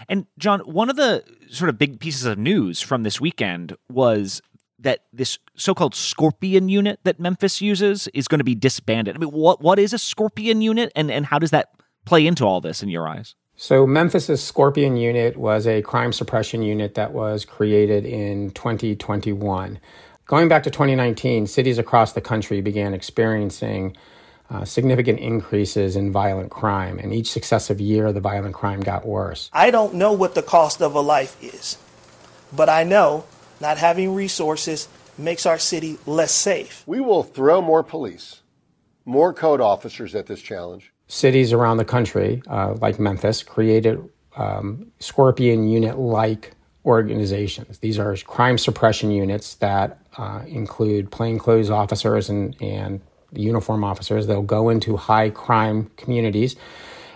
And 0.09 0.27
John, 0.39 0.61
one 0.61 0.91
of 0.91 0.97
the 0.97 1.25
sort 1.51 1.69
of 1.69 1.79
big 1.79 2.01
pieces 2.01 2.25
of 2.25 2.39
news 2.39 2.81
from 2.81 3.03
this 3.03 3.21
weekend 3.21 3.77
was 3.91 4.43
that 4.79 5.01
this 5.13 5.39
so-called 5.57 5.95
Scorpion 5.95 6.69
unit 6.69 7.01
that 7.05 7.21
Memphis 7.21 7.61
uses 7.61 8.09
is 8.09 8.29
going 8.29 8.39
to 8.39 8.45
be 8.45 8.55
disbanded. 8.55 9.15
I 9.15 9.19
mean, 9.19 9.31
what 9.31 9.61
what 9.61 9.79
is 9.79 9.93
a 9.93 9.99
Scorpion 9.99 10.63
unit, 10.63 10.93
and 10.97 11.11
and 11.11 11.27
how 11.27 11.39
does 11.39 11.51
that 11.51 11.71
play 12.05 12.27
into 12.27 12.45
all 12.45 12.61
this 12.61 12.83
in 12.83 12.89
your 12.89 13.09
eyes? 13.09 13.35
So 13.57 13.87
Memphis's 13.87 14.43
Scorpion 14.43 14.97
unit 14.97 15.37
was 15.37 15.67
a 15.67 15.81
crime 15.83 16.13
suppression 16.13 16.63
unit 16.63 16.95
that 16.95 17.13
was 17.13 17.45
created 17.45 18.05
in 18.05 18.51
2021. 18.51 19.79
Going 20.27 20.49
back 20.49 20.65
to 20.65 20.71
2019, 20.71 21.47
cities 21.47 21.79
across 21.79 22.13
the 22.13 22.21
country 22.21 22.61
began 22.61 22.95
experiencing 22.95 23.97
uh, 24.51 24.65
significant 24.65 25.21
increases 25.21 25.97
in 25.97 26.11
violent 26.11 26.51
crime, 26.51 26.99
and 26.99 27.15
each 27.15 27.31
successive 27.31 27.81
year, 27.81 28.13
the 28.13 28.21
violent 28.21 28.55
crime 28.55 28.81
got 28.81 29.07
worse. 29.07 29.51
I 29.53 29.71
don't 29.71 29.95
know 29.95 30.13
what 30.13 30.35
the 30.35 30.43
cost 30.43 30.83
of 30.83 30.95
a 30.95 31.01
life 31.01 31.37
is, 31.43 31.79
but 32.53 32.69
I 32.69 32.83
know 32.85 33.25
not 33.61 33.79
having 33.79 34.15
resources 34.15 34.89
makes 35.17 35.47
our 35.47 35.59
city 35.59 35.99
less 36.07 36.33
safe. 36.33 36.83
We 36.87 37.01
will 37.01 37.23
throw 37.23 37.61
more 37.61 37.83
police, 37.83 38.43
more 39.05 39.33
code 39.33 39.61
officers 39.61 40.15
at 40.15 40.27
this 40.27 40.43
challenge. 40.43 40.93
Cities 41.07 41.53
around 41.53 41.77
the 41.77 41.85
country, 41.85 42.43
uh, 42.49 42.75
like 42.81 42.99
Memphis, 42.99 43.43
created 43.43 44.03
um, 44.37 44.91
Scorpion 44.99 45.69
unit 45.69 45.99
like 45.99 46.53
organizations. 46.85 47.79
These 47.79 47.99
are 47.99 48.17
crime 48.17 48.59
suppression 48.59 49.11
units 49.11 49.55
that 49.57 49.99
uh, 50.19 50.43
include 50.47 51.11
plainclothes 51.11 51.71
officers 51.71 52.29
and, 52.29 52.61
and 52.61 53.01
uniform 53.33 53.85
officers. 53.85 54.27
They'll 54.27 54.43
go 54.43 54.69
into 54.69 54.97
high 54.97 55.31
crime 55.31 55.91
communities 55.97 56.57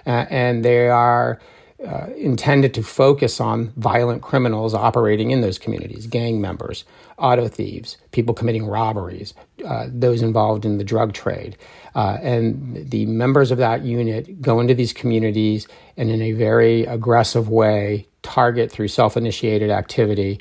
uh, 0.06 0.26
and 0.30 0.64
they 0.64 0.88
are 0.88 1.38
uh, 1.86 2.08
intended 2.16 2.74
to 2.74 2.82
focus 2.82 3.40
on 3.40 3.72
violent 3.76 4.22
criminals 4.22 4.74
operating 4.74 5.30
in 5.30 5.40
those 5.40 5.58
communities, 5.58 6.06
gang 6.06 6.40
members, 6.40 6.84
auto 7.18 7.46
thieves, 7.48 7.96
people 8.10 8.34
committing 8.34 8.66
robberies, 8.66 9.32
uh, 9.64 9.86
those 9.88 10.22
involved 10.22 10.64
in 10.64 10.78
the 10.78 10.84
drug 10.84 11.12
trade. 11.12 11.56
Uh, 11.94 12.18
and 12.20 12.90
the 12.90 13.06
members 13.06 13.50
of 13.50 13.58
that 13.58 13.82
unit 13.84 14.40
go 14.40 14.60
into 14.60 14.74
these 14.74 14.92
communities 14.92 15.68
and, 15.96 16.10
in 16.10 16.20
a 16.20 16.32
very 16.32 16.84
aggressive 16.84 17.48
way, 17.48 18.06
target 18.22 18.70
through 18.70 18.88
self 18.88 19.16
initiated 19.16 19.70
activity 19.70 20.40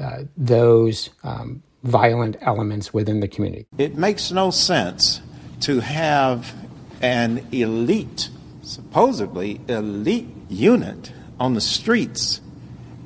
uh, 0.00 0.22
those 0.36 1.10
um, 1.24 1.62
violent 1.82 2.36
elements 2.40 2.92
within 2.92 3.20
the 3.20 3.28
community. 3.28 3.66
It 3.78 3.96
makes 3.96 4.30
no 4.30 4.50
sense 4.50 5.20
to 5.60 5.80
have 5.80 6.54
an 7.00 7.46
elite, 7.52 8.30
supposedly 8.68 9.60
elite 9.66 10.28
unit 10.48 11.12
on 11.40 11.54
the 11.54 11.60
streets, 11.60 12.40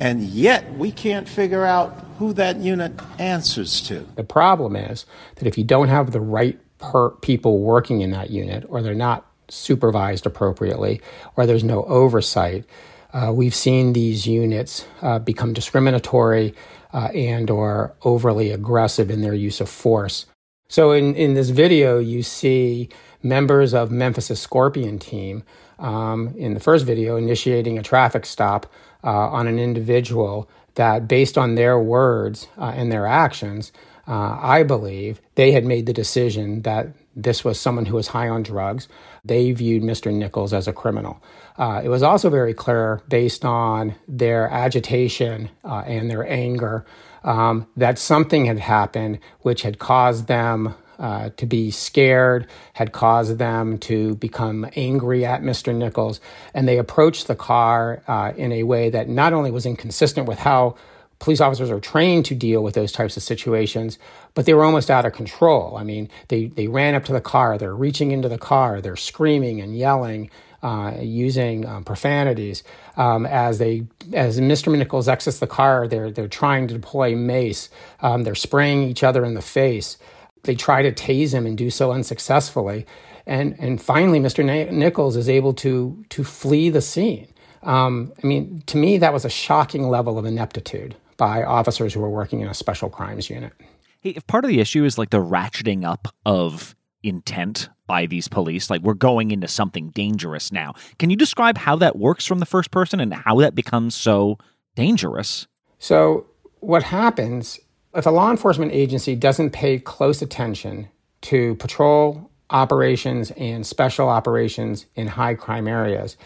and 0.00 0.20
yet 0.20 0.74
we 0.74 0.90
can't 0.90 1.28
figure 1.28 1.64
out 1.64 2.04
who 2.18 2.32
that 2.32 2.56
unit 2.56 2.92
answers 3.18 3.80
to. 3.80 4.06
The 4.16 4.24
problem 4.24 4.74
is 4.74 5.06
that 5.36 5.46
if 5.46 5.56
you 5.56 5.64
don't 5.64 5.88
have 5.88 6.10
the 6.10 6.20
right 6.20 6.58
per- 6.78 7.10
people 7.10 7.60
working 7.60 8.00
in 8.00 8.10
that 8.10 8.30
unit, 8.30 8.64
or 8.68 8.82
they're 8.82 8.94
not 8.94 9.24
supervised 9.48 10.26
appropriately, 10.26 11.00
or 11.36 11.46
there's 11.46 11.64
no 11.64 11.84
oversight, 11.84 12.64
uh, 13.12 13.30
we've 13.32 13.54
seen 13.54 13.92
these 13.92 14.26
units 14.26 14.84
uh, 15.00 15.18
become 15.20 15.52
discriminatory 15.52 16.54
uh, 16.92 17.08
and 17.14 17.50
or 17.50 17.94
overly 18.02 18.50
aggressive 18.50 19.10
in 19.10 19.20
their 19.20 19.34
use 19.34 19.60
of 19.60 19.68
force. 19.68 20.26
So 20.68 20.92
in, 20.92 21.14
in 21.14 21.34
this 21.34 21.50
video, 21.50 21.98
you 21.98 22.22
see 22.22 22.88
members 23.22 23.74
of 23.74 23.90
Memphis' 23.90 24.40
Scorpion 24.40 24.98
team 24.98 25.42
um, 25.78 26.34
in 26.36 26.54
the 26.54 26.60
first 26.60 26.84
video 26.84 27.16
initiating 27.16 27.78
a 27.78 27.82
traffic 27.82 28.26
stop 28.26 28.66
uh, 29.04 29.08
on 29.08 29.46
an 29.46 29.58
individual 29.58 30.48
that, 30.74 31.08
based 31.08 31.36
on 31.36 31.54
their 31.54 31.78
words 31.78 32.48
uh, 32.58 32.72
and 32.74 32.90
their 32.90 33.06
actions, 33.06 33.72
uh, 34.06 34.38
I 34.40 34.62
believe 34.62 35.20
they 35.34 35.52
had 35.52 35.64
made 35.64 35.86
the 35.86 35.92
decision 35.92 36.62
that 36.62 36.88
this 37.14 37.44
was 37.44 37.60
someone 37.60 37.86
who 37.86 37.96
was 37.96 38.08
high 38.08 38.28
on 38.28 38.42
drugs. 38.42 38.88
They 39.24 39.52
viewed 39.52 39.82
Mr. 39.82 40.12
Nichols 40.12 40.52
as 40.52 40.66
a 40.66 40.72
criminal. 40.72 41.22
Uh, 41.58 41.82
it 41.84 41.88
was 41.88 42.02
also 42.02 42.30
very 42.30 42.54
clear, 42.54 43.02
based 43.08 43.44
on 43.44 43.94
their 44.08 44.48
agitation 44.48 45.50
uh, 45.64 45.82
and 45.86 46.10
their 46.10 46.26
anger, 46.26 46.86
um, 47.22 47.68
that 47.76 47.98
something 47.98 48.46
had 48.46 48.58
happened 48.58 49.18
which 49.40 49.62
had 49.62 49.78
caused 49.78 50.26
them 50.26 50.74
uh, 50.98 51.30
to 51.36 51.46
be 51.46 51.70
scared, 51.70 52.46
had 52.74 52.92
caused 52.92 53.38
them 53.38 53.78
to 53.78 54.14
become 54.16 54.66
angry 54.76 55.24
at 55.24 55.42
Mr. 55.42 55.74
Nichols. 55.74 56.20
And 56.54 56.68
they 56.68 56.78
approached 56.78 57.26
the 57.26 57.34
car 57.34 58.02
uh, 58.06 58.32
in 58.36 58.52
a 58.52 58.62
way 58.62 58.90
that 58.90 59.08
not 59.08 59.32
only 59.32 59.50
was 59.50 59.66
inconsistent 59.66 60.28
with 60.28 60.38
how 60.38 60.76
police 61.22 61.40
officers 61.40 61.70
are 61.70 61.80
trained 61.80 62.24
to 62.26 62.34
deal 62.34 62.62
with 62.62 62.74
those 62.74 62.90
types 62.90 63.16
of 63.16 63.22
situations, 63.22 63.96
but 64.34 64.44
they 64.44 64.54
were 64.54 64.64
almost 64.64 64.90
out 64.90 65.06
of 65.06 65.12
control. 65.12 65.76
I 65.76 65.84
mean, 65.84 66.10
they, 66.28 66.46
they 66.46 66.66
ran 66.66 66.96
up 66.96 67.04
to 67.04 67.12
the 67.12 67.20
car, 67.20 67.56
they're 67.58 67.76
reaching 67.76 68.10
into 68.10 68.28
the 68.28 68.38
car, 68.38 68.80
they're 68.80 68.96
screaming 68.96 69.60
and 69.60 69.76
yelling. 69.76 70.30
Uh, 70.64 70.96
using 71.00 71.66
um, 71.66 71.82
profanities 71.82 72.62
um, 72.96 73.26
as 73.26 73.58
they 73.58 73.84
as 74.12 74.38
Mr. 74.38 74.72
Nichols 74.78 75.08
exits 75.08 75.40
the 75.40 75.46
car. 75.48 75.88
They're 75.88 76.12
they're 76.12 76.28
trying 76.28 76.68
to 76.68 76.74
deploy 76.74 77.16
mace. 77.16 77.68
Um, 77.98 78.22
they're 78.22 78.36
spraying 78.36 78.84
each 78.84 79.02
other 79.02 79.24
in 79.24 79.34
the 79.34 79.42
face. 79.42 79.98
They 80.44 80.54
try 80.54 80.82
to 80.82 80.92
tase 80.92 81.32
him 81.32 81.46
and 81.46 81.56
do 81.56 81.70
so 81.70 81.92
unsuccessfully. 81.92 82.86
And 83.26 83.54
and 83.58 83.80
finally, 83.80 84.18
Mr. 84.18 84.44
Nichols 84.72 85.16
is 85.16 85.28
able 85.28 85.54
to 85.54 86.04
to 86.08 86.24
flee 86.24 86.70
the 86.70 86.80
scene. 86.80 87.28
Um, 87.62 88.12
I 88.22 88.26
mean, 88.26 88.62
to 88.66 88.76
me, 88.76 88.98
that 88.98 89.12
was 89.12 89.24
a 89.24 89.30
shocking 89.30 89.88
level 89.88 90.18
of 90.18 90.24
ineptitude 90.24 90.96
by 91.16 91.44
officers 91.44 91.94
who 91.94 92.00
were 92.00 92.10
working 92.10 92.40
in 92.40 92.48
a 92.48 92.54
special 92.54 92.90
crimes 92.90 93.30
unit. 93.30 93.52
Hey, 94.00 94.10
if 94.10 94.26
part 94.26 94.44
of 94.44 94.48
the 94.48 94.58
issue 94.58 94.84
is 94.84 94.98
like 94.98 95.10
the 95.10 95.22
ratcheting 95.22 95.84
up 95.84 96.08
of 96.26 96.74
intent 97.04 97.68
by 97.86 98.06
these 98.06 98.26
police, 98.26 98.68
like 98.68 98.82
we're 98.82 98.94
going 98.94 99.30
into 99.30 99.46
something 99.46 99.90
dangerous 99.90 100.50
now, 100.50 100.74
can 100.98 101.10
you 101.10 101.16
describe 101.16 101.58
how 101.58 101.76
that 101.76 101.96
works 101.96 102.26
from 102.26 102.40
the 102.40 102.46
first 102.46 102.72
person 102.72 102.98
and 102.98 103.14
how 103.14 103.38
that 103.40 103.54
becomes 103.54 103.94
so 103.94 104.38
dangerous? 104.74 105.46
So, 105.78 106.26
what 106.58 106.82
happens 106.82 107.60
if 107.94 108.06
a 108.06 108.10
law 108.10 108.30
enforcement 108.30 108.72
agency 108.72 109.14
doesn't 109.14 109.50
pay 109.50 109.78
close 109.78 110.22
attention 110.22 110.88
to 111.22 111.54
patrol 111.56 112.30
operations 112.50 113.30
and 113.32 113.66
special 113.66 114.08
operations 114.08 114.86
in 114.94 115.06
high 115.06 115.34
crime 115.34 115.68
areas, 115.68 116.16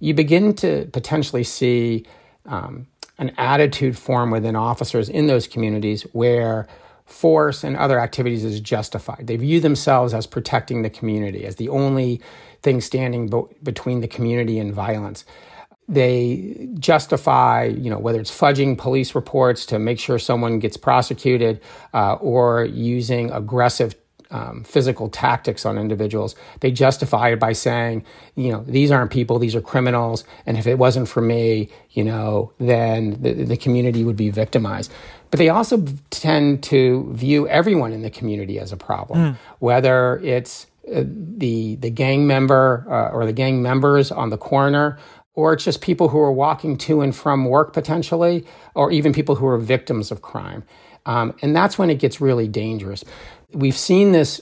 you 0.00 0.14
begin 0.14 0.54
to 0.54 0.86
potentially 0.92 1.44
see 1.44 2.06
um, 2.46 2.86
an 3.18 3.30
attitude 3.38 3.96
form 3.96 4.30
within 4.30 4.56
officers 4.56 5.08
in 5.08 5.26
those 5.26 5.46
communities 5.46 6.02
where 6.12 6.66
force 7.04 7.64
and 7.64 7.76
other 7.76 8.00
activities 8.00 8.44
is 8.44 8.60
justified. 8.60 9.26
They 9.26 9.36
view 9.36 9.60
themselves 9.60 10.14
as 10.14 10.26
protecting 10.26 10.82
the 10.82 10.90
community, 10.90 11.44
as 11.44 11.56
the 11.56 11.68
only 11.68 12.20
thing 12.62 12.80
standing 12.80 13.28
bo- 13.28 13.50
between 13.62 14.00
the 14.00 14.08
community 14.08 14.58
and 14.58 14.72
violence. 14.72 15.24
They 15.88 16.68
justify, 16.78 17.64
you 17.64 17.90
know, 17.90 17.98
whether 17.98 18.20
it's 18.20 18.30
fudging 18.30 18.78
police 18.78 19.14
reports 19.14 19.66
to 19.66 19.78
make 19.78 19.98
sure 19.98 20.18
someone 20.18 20.58
gets 20.58 20.76
prosecuted 20.76 21.60
uh, 21.92 22.14
or 22.14 22.64
using 22.64 23.30
aggressive 23.30 23.94
um, 24.30 24.64
physical 24.64 25.08
tactics 25.08 25.64
on 25.64 25.78
individuals. 25.78 26.34
They 26.60 26.72
justify 26.72 27.30
it 27.30 27.38
by 27.38 27.52
saying, 27.52 28.04
you 28.34 28.50
know, 28.50 28.64
these 28.66 28.90
aren't 28.90 29.12
people, 29.12 29.38
these 29.38 29.54
are 29.54 29.60
criminals, 29.60 30.24
and 30.44 30.58
if 30.58 30.66
it 30.66 30.76
wasn't 30.76 31.08
for 31.08 31.20
me, 31.20 31.70
you 31.90 32.02
know, 32.02 32.52
then 32.58 33.22
the, 33.22 33.44
the 33.44 33.56
community 33.56 34.02
would 34.02 34.16
be 34.16 34.30
victimized. 34.30 34.92
But 35.30 35.38
they 35.38 35.48
also 35.48 35.84
tend 36.10 36.62
to 36.64 37.12
view 37.12 37.48
everyone 37.48 37.92
in 37.92 38.02
the 38.02 38.10
community 38.10 38.58
as 38.58 38.72
a 38.72 38.76
problem, 38.76 39.18
mm. 39.18 39.36
whether 39.60 40.20
it's 40.24 40.66
uh, 40.92 41.04
the 41.06 41.76
the 41.76 41.90
gang 41.90 42.26
member 42.26 42.84
uh, 42.88 43.14
or 43.14 43.24
the 43.24 43.32
gang 43.32 43.62
members 43.62 44.12
on 44.12 44.30
the 44.30 44.36
corner 44.36 44.98
or 45.34 45.52
it's 45.52 45.64
just 45.64 45.80
people 45.80 46.08
who 46.08 46.18
are 46.18 46.32
walking 46.32 46.76
to 46.76 47.00
and 47.00 47.14
from 47.14 47.44
work 47.44 47.72
potentially, 47.72 48.44
or 48.74 48.90
even 48.90 49.12
people 49.12 49.34
who 49.34 49.46
are 49.46 49.58
victims 49.58 50.10
of 50.10 50.22
crime. 50.22 50.64
Um, 51.06 51.34
and 51.42 51.54
that's 51.54 51.76
when 51.76 51.90
it 51.90 51.98
gets 51.98 52.20
really 52.20 52.48
dangerous. 52.48 53.04
We've 53.52 53.76
seen 53.76 54.12
this 54.12 54.40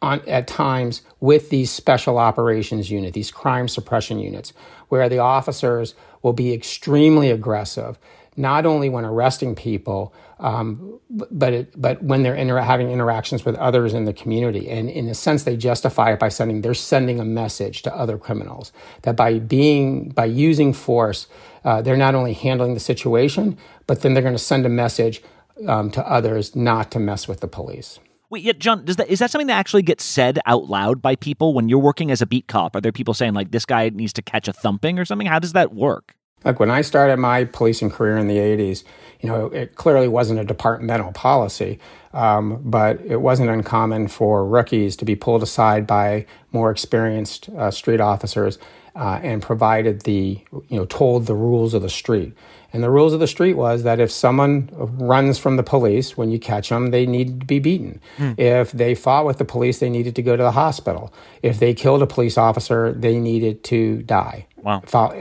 on, 0.00 0.20
at 0.28 0.46
times 0.46 1.02
with 1.20 1.50
these 1.50 1.70
special 1.70 2.18
operations 2.18 2.90
unit, 2.90 3.14
these 3.14 3.30
crime 3.30 3.68
suppression 3.68 4.18
units, 4.18 4.52
where 4.88 5.08
the 5.08 5.18
officers 5.18 5.94
will 6.22 6.32
be 6.32 6.52
extremely 6.52 7.30
aggressive, 7.30 7.98
not 8.36 8.64
only 8.66 8.88
when 8.88 9.04
arresting 9.04 9.54
people, 9.54 10.14
um, 10.38 10.98
but 11.10 11.52
it, 11.52 11.80
but 11.80 12.02
when 12.02 12.22
they're 12.22 12.34
inter- 12.34 12.58
having 12.58 12.90
interactions 12.90 13.44
with 13.44 13.54
others 13.56 13.94
in 13.94 14.04
the 14.04 14.12
community, 14.12 14.68
and 14.70 14.88
in 14.88 15.08
a 15.08 15.14
sense, 15.14 15.44
they 15.44 15.56
justify 15.56 16.12
it 16.12 16.18
by 16.18 16.28
sending 16.28 16.62
they're 16.62 16.74
sending 16.74 17.20
a 17.20 17.24
message 17.24 17.82
to 17.82 17.94
other 17.94 18.18
criminals 18.18 18.72
that 19.02 19.16
by 19.16 19.38
being 19.38 20.08
by 20.10 20.24
using 20.24 20.72
force, 20.72 21.26
uh, 21.64 21.82
they're 21.82 21.96
not 21.96 22.14
only 22.14 22.32
handling 22.32 22.74
the 22.74 22.80
situation, 22.80 23.56
but 23.86 24.02
then 24.02 24.14
they're 24.14 24.22
going 24.22 24.34
to 24.34 24.38
send 24.38 24.64
a 24.64 24.70
message 24.70 25.22
um, 25.68 25.90
to 25.90 26.06
others 26.08 26.56
not 26.56 26.90
to 26.90 26.98
mess 26.98 27.28
with 27.28 27.40
the 27.40 27.48
police. 27.48 27.98
Wait, 28.30 28.42
yeah, 28.42 28.52
John, 28.52 28.84
does 28.86 28.96
that 28.96 29.08
is 29.10 29.18
that 29.18 29.30
something 29.30 29.48
that 29.48 29.58
actually 29.58 29.82
gets 29.82 30.04
said 30.04 30.38
out 30.46 30.64
loud 30.64 31.02
by 31.02 31.16
people 31.16 31.52
when 31.52 31.68
you're 31.68 31.78
working 31.78 32.10
as 32.10 32.22
a 32.22 32.26
beat 32.26 32.48
cop? 32.48 32.74
Are 32.74 32.80
there 32.80 32.90
people 32.90 33.12
saying 33.12 33.34
like 33.34 33.50
this 33.50 33.66
guy 33.66 33.90
needs 33.90 34.14
to 34.14 34.22
catch 34.22 34.48
a 34.48 34.54
thumping 34.54 34.98
or 34.98 35.04
something? 35.04 35.26
How 35.26 35.38
does 35.38 35.52
that 35.52 35.74
work? 35.74 36.16
Like 36.44 36.60
when 36.60 36.70
I 36.70 36.80
started 36.80 37.16
my 37.18 37.44
policing 37.44 37.90
career 37.90 38.16
in 38.16 38.28
the 38.28 38.38
'80s, 38.38 38.84
you 39.20 39.28
know, 39.28 39.46
it 39.46 39.76
clearly 39.76 40.08
wasn't 40.08 40.40
a 40.40 40.44
departmental 40.44 41.12
policy, 41.12 41.78
um, 42.12 42.60
but 42.64 43.00
it 43.02 43.20
wasn't 43.20 43.50
uncommon 43.50 44.08
for 44.08 44.44
rookies 44.44 44.96
to 44.96 45.04
be 45.04 45.14
pulled 45.14 45.42
aside 45.42 45.86
by 45.86 46.26
more 46.50 46.70
experienced 46.70 47.48
uh, 47.50 47.70
street 47.70 48.00
officers 48.00 48.58
uh, 48.96 49.20
and 49.22 49.40
provided 49.40 50.02
the, 50.02 50.40
you 50.68 50.76
know, 50.76 50.84
told 50.86 51.26
the 51.26 51.34
rules 51.34 51.72
of 51.72 51.82
the 51.82 51.88
street. 51.88 52.34
And 52.72 52.82
the 52.82 52.90
rules 52.90 53.12
of 53.12 53.20
the 53.20 53.26
street 53.26 53.54
was 53.54 53.82
that 53.82 54.00
if 54.00 54.10
someone 54.10 54.68
runs 54.72 55.38
from 55.38 55.56
the 55.56 55.62
police, 55.62 56.16
when 56.16 56.30
you 56.30 56.38
catch 56.38 56.70
them, 56.70 56.90
they 56.90 57.04
need 57.04 57.40
to 57.40 57.46
be 57.46 57.58
beaten. 57.58 58.00
Hmm. 58.16 58.32
If 58.38 58.72
they 58.72 58.94
fought 58.94 59.26
with 59.26 59.38
the 59.38 59.44
police, 59.44 59.78
they 59.78 59.90
needed 59.90 60.16
to 60.16 60.22
go 60.22 60.36
to 60.36 60.42
the 60.42 60.52
hospital. 60.52 61.12
If 61.42 61.58
they 61.58 61.74
killed 61.74 62.02
a 62.02 62.06
police 62.06 62.38
officer, 62.38 62.92
they 62.92 63.18
needed 63.18 63.62
to 63.64 64.02
die 64.02 64.46
wow. 64.62 64.80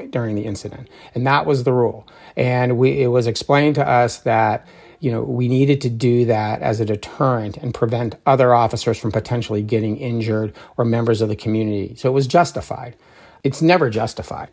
during 0.10 0.36
the 0.36 0.46
incident. 0.46 0.88
And 1.14 1.28
that 1.28 1.46
was 1.46 1.64
the 1.64 1.74
rule. 1.74 2.08
And 2.38 2.78
we, 2.78 3.02
it 3.02 3.08
was 3.08 3.28
explained 3.28 3.76
to 3.76 3.88
us 3.88 4.20
that 4.20 4.66
you 5.02 5.12
know, 5.12 5.24
we 5.24 5.48
needed 5.48 5.82
to 5.82 5.90
do 5.90 6.26
that 6.26 6.62
as 6.62 6.80
a 6.80 6.86
deterrent 6.86 7.58
and 7.58 7.74
prevent 7.74 8.16
other 8.28 8.54
officers 8.54 9.00
from 9.00 9.12
potentially 9.12 9.64
getting 9.64 9.98
injured 9.98 10.54
or 10.78 10.86
members 10.86 11.22
of 11.22 11.28
the 11.28 11.36
community. 11.36 11.96
So 11.96 12.08
it 12.08 12.14
was 12.14 12.28
justified. 12.28 12.96
It's 13.44 13.64
never 13.64 13.90
justified 13.90 14.50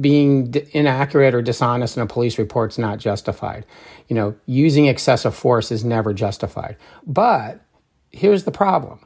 being 0.00 0.50
d- 0.50 0.64
inaccurate 0.72 1.34
or 1.34 1.42
dishonest 1.42 1.96
in 1.96 2.02
a 2.02 2.06
police 2.06 2.38
report 2.38 2.72
is 2.72 2.78
not 2.78 2.98
justified. 2.98 3.66
You 4.08 4.16
know, 4.16 4.34
using 4.46 4.86
excessive 4.86 5.34
force 5.34 5.70
is 5.70 5.84
never 5.84 6.12
justified. 6.14 6.76
But 7.06 7.60
here's 8.10 8.44
the 8.44 8.52
problem 8.52 9.00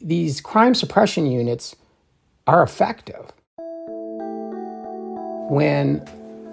these 0.00 0.40
crime 0.40 0.74
suppression 0.74 1.26
units 1.26 1.76
are 2.46 2.62
effective. 2.62 3.32
When 5.48 6.06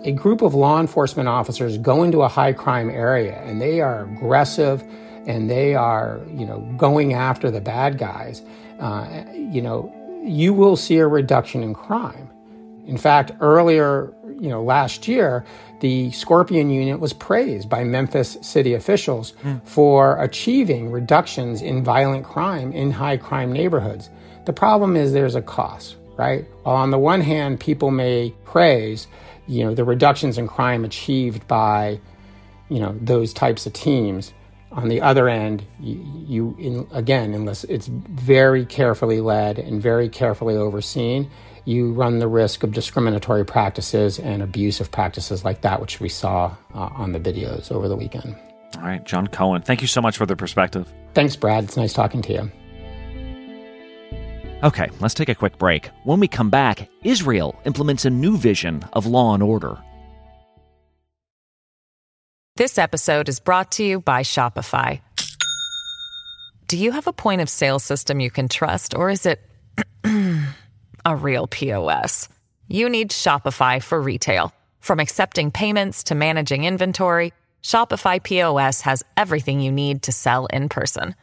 a 0.04 0.12
group 0.12 0.42
of 0.42 0.54
law 0.54 0.80
enforcement 0.80 1.30
officers 1.30 1.78
go 1.78 2.04
into 2.04 2.22
a 2.22 2.28
high 2.28 2.54
crime 2.54 2.90
area 2.90 3.42
and 3.44 3.62
they 3.62 3.82
are 3.82 4.04
aggressive 4.04 4.84
and 5.28 5.50
they 5.50 5.76
are, 5.76 6.20
you 6.28 6.46
know, 6.46 6.60
going 6.78 7.14
after 7.14 7.52
the 7.52 7.62
bad 7.62 7.98
guys, 7.98 8.42
uh, 8.80 9.24
you 9.34 9.62
know, 9.62 9.94
you 10.24 10.54
will 10.54 10.76
see 10.76 10.98
a 10.98 11.08
reduction 11.08 11.64
in 11.64 11.74
crime. 11.74 12.31
In 12.92 12.98
fact, 12.98 13.32
earlier, 13.40 14.14
you 14.38 14.50
know, 14.50 14.62
last 14.62 15.08
year, 15.08 15.46
the 15.80 16.12
Scorpion 16.12 16.70
unit 16.70 17.00
was 17.00 17.14
praised 17.14 17.70
by 17.70 17.86
Memphis 17.86 18.38
city 18.42 18.74
officials 18.74 19.32
mm. 19.44 19.66
for 19.66 20.22
achieving 20.22 20.92
reductions 20.92 21.62
in 21.62 21.86
violent 21.86 22.26
crime 22.26 22.74
in 22.74 22.92
high 22.92 23.16
crime 23.16 23.54
neighborhoods. 23.54 24.10
The 24.44 24.52
problem 24.52 24.98
is 24.98 25.14
there's 25.14 25.36
a 25.36 25.42
cost, 25.42 25.96
right? 26.18 26.46
While 26.64 26.76
on 26.76 26.92
the 26.92 27.00
one 27.00 27.22
hand, 27.22 27.62
people 27.62 27.92
may 27.92 28.36
praise, 28.44 29.08
you 29.48 29.64
know, 29.64 29.74
the 29.74 29.86
reductions 29.86 30.38
in 30.38 30.50
crime 30.50 30.84
achieved 30.84 31.48
by, 31.48 31.98
you 32.68 32.80
know, 32.82 32.94
those 33.00 33.32
types 33.32 33.66
of 33.66 33.72
teams. 33.72 34.34
On 34.74 34.90
the 34.90 35.00
other 35.00 35.30
end, 35.30 35.64
you, 35.80 36.26
you 36.28 36.56
in, 36.60 36.88
again, 36.92 37.34
unless 37.34 37.64
it's 37.64 37.88
very 37.88 38.66
carefully 38.66 39.22
led 39.22 39.60
and 39.60 39.82
very 39.82 40.10
carefully 40.10 40.58
overseen, 40.58 41.32
you 41.66 41.94
run 41.94 42.20
the 42.20 42.28
risk 42.28 42.64
of 42.64 42.72
discriminatory 42.72 43.46
practices 43.46 44.20
and 44.20 44.42
abusive 44.42 44.92
practices 44.92 45.46
like 45.46 45.62
that, 45.62 45.80
which 45.82 46.00
we 46.00 46.10
saw 46.10 46.56
uh, 46.74 46.90
on 46.94 47.12
the 47.12 47.20
videos 47.20 47.72
over 47.72 47.88
the 47.88 47.96
weekend. 47.96 48.36
All 48.76 48.84
right, 48.84 49.04
John 49.06 49.28
Cohen, 49.28 49.62
thank 49.62 49.82
you 49.82 49.88
so 49.88 50.02
much 50.02 50.18
for 50.18 50.26
the 50.26 50.36
perspective. 50.36 50.92
Thanks, 51.14 51.36
Brad. 51.36 51.66
It's 51.66 51.78
nice 51.78 51.94
talking 51.94 52.22
to 52.24 52.34
you. 52.34 52.52
Okay, 54.64 54.90
let's 55.00 55.14
take 55.14 55.30
a 55.30 55.36
quick 55.36 55.58
break. 55.58 55.90
When 56.04 56.20
we 56.20 56.28
come 56.28 56.50
back, 56.50 56.88
Israel 57.04 57.60
implements 57.66 58.06
a 58.06 58.10
new 58.10 58.38
vision 58.38 58.86
of 58.94 59.06
law 59.06 59.34
and 59.34 59.42
order. 59.42 59.78
This 62.58 62.78
episode 62.78 63.28
is 63.28 63.40
brought 63.40 63.72
to 63.74 63.84
you 63.84 64.02
by 64.02 64.22
Shopify. 64.22 65.02
Do 66.68 66.78
you 66.78 66.92
have 66.92 67.08
a 67.08 67.14
point 67.14 67.42
of 67.42 67.50
sale 67.50 67.80
system 67.80 68.20
you 68.20 68.30
can 68.30 68.48
trust, 68.48 68.94
or 68.94 69.10
is 69.10 69.26
it 69.26 69.42
a 71.06 71.16
real 71.16 71.48
POS. 71.48 72.28
You 72.68 72.90
need 72.90 73.12
Shopify 73.12 73.82
for 73.82 74.02
retail. 74.02 74.54
From 74.80 75.00
accepting 75.00 75.52
payments 75.52 76.04
to 76.06 76.16
managing 76.16 76.66
inventory, 76.66 77.32
Shopify 77.64 78.22
POS 78.22 78.82
has 78.82 79.04
everything 79.16 79.62
you 79.62 79.72
need 79.72 80.02
to 80.04 80.12
sell 80.12 80.48
in 80.48 80.68
person. 80.70 81.16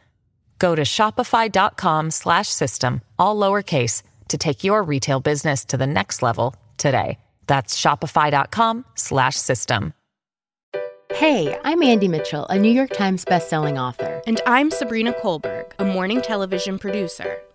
Go 0.57 0.75
to 0.75 0.83
shopify.com/system 0.83 3.01
all 3.17 3.35
lowercase 3.35 4.03
to 4.27 4.37
take 4.37 4.63
your 4.63 4.83
retail 4.83 5.19
business 5.19 5.65
to 5.65 5.75
the 5.77 5.87
next 5.87 6.21
level 6.21 6.55
today. 6.77 7.17
That's 7.47 7.75
shopify.com/system. 7.79 9.93
Hey, 11.13 11.57
I'm 11.63 11.81
Andy 11.81 12.07
Mitchell, 12.07 12.45
a 12.45 12.59
New 12.59 12.71
York 12.71 12.91
Times 12.91 13.25
bestselling 13.25 13.81
author, 13.81 14.21
and 14.27 14.39
I'm 14.45 14.69
Sabrina 14.69 15.11
Kohlberg, 15.13 15.71
a 15.79 15.85
morning 15.85 16.21
television 16.21 16.77
producer. 16.77 17.41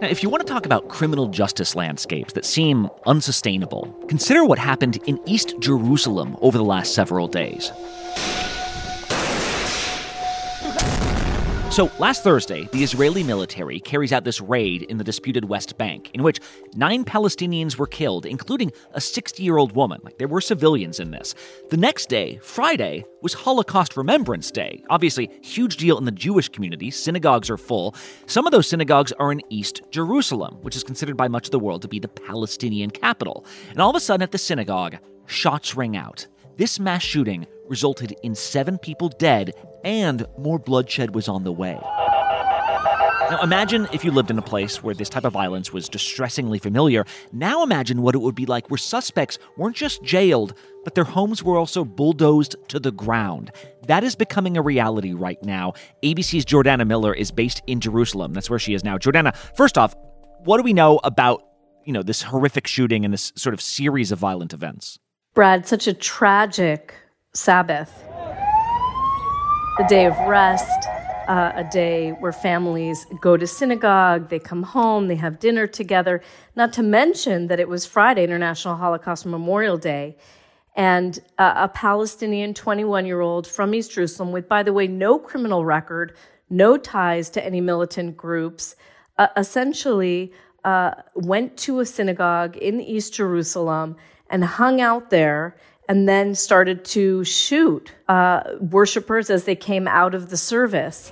Now, 0.00 0.06
if 0.06 0.22
you 0.22 0.28
want 0.28 0.46
to 0.46 0.52
talk 0.52 0.64
about 0.64 0.88
criminal 0.88 1.26
justice 1.26 1.74
landscapes 1.74 2.32
that 2.34 2.44
seem 2.44 2.88
unsustainable, 3.04 3.92
consider 4.06 4.44
what 4.44 4.56
happened 4.56 4.98
in 5.06 5.18
East 5.26 5.56
Jerusalem 5.58 6.36
over 6.40 6.56
the 6.56 6.62
last 6.62 6.94
several 6.94 7.26
days. 7.26 7.72
So, 11.78 11.88
last 12.00 12.24
Thursday, 12.24 12.68
the 12.72 12.82
Israeli 12.82 13.22
military 13.22 13.78
carries 13.78 14.12
out 14.12 14.24
this 14.24 14.40
raid 14.40 14.82
in 14.82 14.98
the 14.98 15.04
disputed 15.04 15.44
West 15.44 15.78
Bank, 15.78 16.10
in 16.12 16.24
which 16.24 16.40
nine 16.74 17.04
Palestinians 17.04 17.76
were 17.76 17.86
killed, 17.86 18.26
including 18.26 18.72
a 18.94 19.00
60 19.00 19.44
year 19.44 19.58
old 19.58 19.76
woman. 19.76 20.00
Like, 20.02 20.18
there 20.18 20.26
were 20.26 20.40
civilians 20.40 20.98
in 20.98 21.12
this. 21.12 21.36
The 21.70 21.76
next 21.76 22.08
day, 22.08 22.40
Friday, 22.42 23.04
was 23.22 23.32
Holocaust 23.32 23.96
Remembrance 23.96 24.50
Day. 24.50 24.82
Obviously, 24.90 25.30
huge 25.40 25.76
deal 25.76 25.98
in 25.98 26.04
the 26.04 26.10
Jewish 26.10 26.48
community. 26.48 26.90
Synagogues 26.90 27.48
are 27.48 27.56
full. 27.56 27.94
Some 28.26 28.44
of 28.44 28.50
those 28.50 28.66
synagogues 28.66 29.12
are 29.12 29.30
in 29.30 29.40
East 29.48 29.82
Jerusalem, 29.92 30.56
which 30.62 30.74
is 30.74 30.82
considered 30.82 31.16
by 31.16 31.28
much 31.28 31.46
of 31.46 31.52
the 31.52 31.60
world 31.60 31.82
to 31.82 31.88
be 31.88 32.00
the 32.00 32.08
Palestinian 32.08 32.90
capital. 32.90 33.44
And 33.70 33.78
all 33.78 33.90
of 33.90 33.94
a 33.94 34.00
sudden, 34.00 34.24
at 34.24 34.32
the 34.32 34.38
synagogue, 34.38 34.96
shots 35.26 35.76
ring 35.76 35.96
out. 35.96 36.26
This 36.56 36.80
mass 36.80 37.04
shooting 37.04 37.46
resulted 37.68 38.16
in 38.24 38.34
seven 38.34 38.78
people 38.78 39.10
dead 39.10 39.52
and 39.84 40.26
more 40.38 40.58
bloodshed 40.58 41.14
was 41.14 41.28
on 41.28 41.44
the 41.44 41.52
way. 41.52 41.78
Now, 43.30 43.40
imagine 43.42 43.86
if 43.92 44.06
you 44.06 44.10
lived 44.10 44.30
in 44.30 44.38
a 44.38 44.42
place 44.42 44.82
where 44.82 44.94
this 44.94 45.10
type 45.10 45.26
of 45.26 45.34
violence 45.34 45.70
was 45.70 45.86
distressingly 45.90 46.58
familiar. 46.58 47.04
Now, 47.30 47.62
imagine 47.62 48.00
what 48.00 48.14
it 48.14 48.18
would 48.18 48.34
be 48.34 48.46
like 48.46 48.70
where 48.70 48.78
suspects 48.78 49.38
weren't 49.58 49.76
just 49.76 50.02
jailed, 50.02 50.54
but 50.82 50.94
their 50.94 51.04
homes 51.04 51.42
were 51.42 51.58
also 51.58 51.84
bulldozed 51.84 52.56
to 52.68 52.80
the 52.80 52.90
ground. 52.90 53.50
That 53.86 54.02
is 54.02 54.14
becoming 54.14 54.56
a 54.56 54.62
reality 54.62 55.12
right 55.12 55.36
now. 55.42 55.74
ABC's 56.02 56.46
Jordana 56.46 56.86
Miller 56.86 57.12
is 57.12 57.30
based 57.30 57.60
in 57.66 57.80
Jerusalem. 57.80 58.32
That's 58.32 58.48
where 58.48 58.58
she 58.58 58.72
is 58.72 58.82
now. 58.82 58.96
Jordana, 58.96 59.36
first 59.54 59.76
off, 59.76 59.94
what 60.44 60.56
do 60.56 60.62
we 60.62 60.72
know 60.72 60.98
about, 61.04 61.42
you 61.84 61.92
know, 61.92 62.02
this 62.02 62.22
horrific 62.22 62.66
shooting 62.66 63.04
and 63.04 63.12
this 63.12 63.34
sort 63.36 63.52
of 63.52 63.60
series 63.60 64.10
of 64.10 64.18
violent 64.18 64.54
events? 64.54 64.98
Brad, 65.34 65.66
such 65.66 65.86
a 65.86 65.92
tragic 65.92 66.94
Sabbath. 67.34 68.07
The 69.78 69.84
day 69.84 70.06
of 70.06 70.18
rest, 70.26 70.88
uh, 71.28 71.52
a 71.54 71.62
day 71.62 72.10
where 72.10 72.32
families 72.32 73.06
go 73.20 73.36
to 73.36 73.46
synagogue, 73.46 74.28
they 74.28 74.40
come 74.40 74.64
home, 74.64 75.06
they 75.06 75.14
have 75.14 75.38
dinner 75.38 75.68
together, 75.68 76.20
not 76.56 76.72
to 76.72 76.82
mention 76.82 77.46
that 77.46 77.60
it 77.60 77.68
was 77.68 77.86
Friday, 77.86 78.24
International 78.24 78.74
Holocaust 78.74 79.24
Memorial 79.24 79.76
Day. 79.76 80.16
And 80.74 81.20
uh, 81.38 81.52
a 81.54 81.68
Palestinian 81.68 82.54
21 82.54 83.06
year 83.06 83.20
old 83.20 83.46
from 83.46 83.72
East 83.72 83.92
Jerusalem, 83.92 84.32
with, 84.32 84.48
by 84.48 84.64
the 84.64 84.72
way, 84.72 84.88
no 84.88 85.16
criminal 85.16 85.64
record, 85.64 86.16
no 86.50 86.76
ties 86.76 87.30
to 87.30 87.46
any 87.46 87.60
militant 87.60 88.16
groups, 88.16 88.74
uh, 89.16 89.28
essentially 89.36 90.32
uh, 90.64 90.90
went 91.14 91.56
to 91.58 91.78
a 91.78 91.86
synagogue 91.86 92.56
in 92.56 92.80
East 92.80 93.14
Jerusalem 93.14 93.94
and 94.28 94.42
hung 94.42 94.80
out 94.80 95.10
there 95.10 95.56
and 95.88 96.06
then 96.06 96.34
started 96.34 96.84
to 96.84 97.24
shoot 97.24 97.92
uh, 98.08 98.42
worshippers 98.60 99.30
as 99.30 99.44
they 99.44 99.56
came 99.56 99.88
out 99.88 100.14
of 100.14 100.28
the 100.28 100.36
service. 100.36 101.10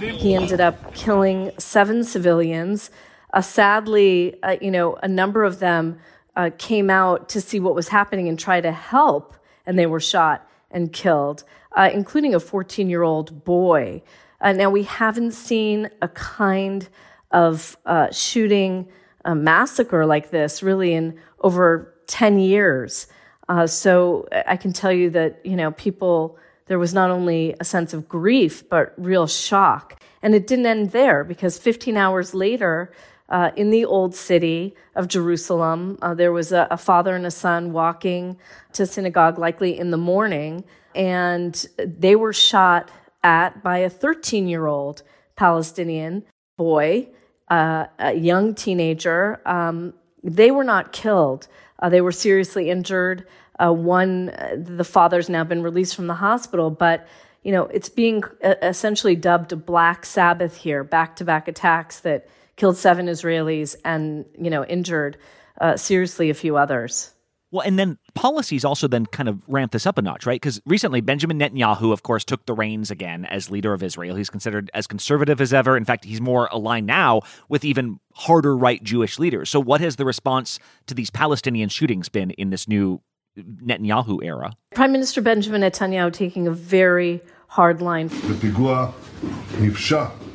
He 0.00 0.34
ended 0.34 0.60
up 0.60 0.94
killing 0.94 1.50
seven 1.58 2.04
civilians. 2.04 2.90
Uh, 3.32 3.40
sadly, 3.40 4.40
uh, 4.44 4.56
you 4.60 4.70
know, 4.70 4.94
a 5.02 5.08
number 5.08 5.42
of 5.42 5.58
them 5.58 5.98
uh, 6.36 6.50
came 6.56 6.90
out 6.90 7.28
to 7.30 7.40
see 7.40 7.58
what 7.58 7.74
was 7.74 7.88
happening 7.88 8.28
and 8.28 8.38
try 8.38 8.60
to 8.60 8.70
help, 8.70 9.34
and 9.66 9.76
they 9.76 9.86
were 9.86 10.00
shot 10.00 10.48
and 10.70 10.92
killed, 10.92 11.42
uh, 11.72 11.90
including 11.92 12.34
a 12.34 12.40
14 12.40 12.88
year 12.88 13.02
old 13.02 13.44
boy. 13.44 14.00
Uh, 14.40 14.52
now, 14.52 14.70
we 14.70 14.84
haven't 14.84 15.32
seen 15.32 15.90
a 16.02 16.08
kind 16.08 16.88
of 17.32 17.76
shooting 18.12 18.86
massacre 19.26 20.06
like 20.06 20.30
this 20.30 20.62
really 20.62 20.92
in 20.92 21.18
over 21.40 21.93
10 22.06 22.38
years. 22.38 23.06
Uh, 23.48 23.66
so 23.66 24.26
I 24.46 24.56
can 24.56 24.72
tell 24.72 24.92
you 24.92 25.10
that, 25.10 25.44
you 25.44 25.56
know, 25.56 25.70
people, 25.72 26.38
there 26.66 26.78
was 26.78 26.94
not 26.94 27.10
only 27.10 27.54
a 27.60 27.64
sense 27.64 27.92
of 27.92 28.08
grief, 28.08 28.68
but 28.68 28.94
real 28.96 29.26
shock. 29.26 30.02
And 30.22 30.34
it 30.34 30.46
didn't 30.46 30.66
end 30.66 30.92
there 30.92 31.24
because 31.24 31.58
15 31.58 31.96
hours 31.96 32.34
later, 32.34 32.92
uh, 33.28 33.50
in 33.56 33.70
the 33.70 33.84
old 33.84 34.14
city 34.14 34.74
of 34.94 35.08
Jerusalem, 35.08 35.98
uh, 36.02 36.14
there 36.14 36.32
was 36.32 36.52
a, 36.52 36.66
a, 36.70 36.76
father 36.76 37.16
and 37.16 37.26
a 37.26 37.30
son 37.30 37.72
walking 37.72 38.36
to 38.74 38.86
synagogue, 38.86 39.38
likely 39.38 39.78
in 39.78 39.90
the 39.90 39.96
morning, 39.96 40.64
and 40.94 41.66
they 41.78 42.16
were 42.16 42.32
shot 42.32 42.90
at 43.22 43.62
by 43.62 43.78
a 43.78 43.90
13 43.90 44.46
year 44.46 44.66
old 44.66 45.02
Palestinian 45.36 46.22
boy, 46.56 47.08
uh, 47.48 47.86
a 47.98 48.14
young 48.14 48.54
teenager. 48.54 49.40
Um, 49.46 49.94
they 50.22 50.50
were 50.50 50.64
not 50.64 50.92
killed. 50.92 51.48
Uh, 51.84 51.90
they 51.90 52.00
were 52.00 52.12
seriously 52.12 52.70
injured. 52.70 53.26
Uh, 53.62 53.70
one, 53.70 54.30
uh, 54.30 54.56
the 54.56 54.84
father's 54.84 55.28
now 55.28 55.44
been 55.44 55.62
released 55.62 55.94
from 55.94 56.06
the 56.06 56.14
hospital, 56.14 56.70
but 56.70 57.06
you 57.42 57.52
know 57.52 57.64
it's 57.64 57.90
being 57.90 58.24
uh, 58.42 58.54
essentially 58.62 59.14
dubbed 59.14 59.52
a 59.52 59.56
Black 59.56 60.06
Sabbath 60.06 60.56
here, 60.56 60.82
back-to-back 60.82 61.46
attacks 61.46 62.00
that 62.00 62.26
killed 62.56 62.78
seven 62.78 63.04
Israelis 63.04 63.76
and 63.84 64.24
you 64.40 64.48
know 64.48 64.64
injured 64.64 65.18
uh, 65.60 65.76
seriously 65.76 66.30
a 66.30 66.34
few 66.34 66.56
others. 66.56 67.12
Well, 67.54 67.64
and 67.64 67.78
then 67.78 67.98
policies 68.14 68.64
also 68.64 68.88
then 68.88 69.06
kind 69.06 69.28
of 69.28 69.40
ramp 69.46 69.70
this 69.70 69.86
up 69.86 69.96
a 69.96 70.02
notch, 70.02 70.26
right? 70.26 70.40
Because 70.40 70.60
recently 70.66 71.00
Benjamin 71.00 71.38
Netanyahu, 71.38 71.92
of 71.92 72.02
course, 72.02 72.24
took 72.24 72.46
the 72.46 72.52
reins 72.52 72.90
again 72.90 73.26
as 73.26 73.48
leader 73.48 73.72
of 73.72 73.80
Israel. 73.80 74.16
He's 74.16 74.28
considered 74.28 74.72
as 74.74 74.88
conservative 74.88 75.40
as 75.40 75.52
ever. 75.52 75.76
In 75.76 75.84
fact, 75.84 76.04
he's 76.04 76.20
more 76.20 76.48
aligned 76.50 76.88
now 76.88 77.20
with 77.48 77.64
even 77.64 78.00
harder 78.12 78.56
right 78.56 78.82
Jewish 78.82 79.20
leaders. 79.20 79.50
So, 79.50 79.60
what 79.60 79.80
has 79.80 79.94
the 79.94 80.04
response 80.04 80.58
to 80.88 80.94
these 80.94 81.10
Palestinian 81.10 81.68
shootings 81.68 82.08
been 82.08 82.32
in 82.32 82.50
this 82.50 82.66
new 82.66 83.00
Netanyahu 83.38 84.24
era? 84.24 84.54
Prime 84.74 84.90
Minister 84.90 85.22
Benjamin 85.22 85.60
Netanyahu 85.60 86.12
taking 86.12 86.48
a 86.48 86.52
very 86.52 87.20
hard 87.46 87.80
line. 87.80 88.08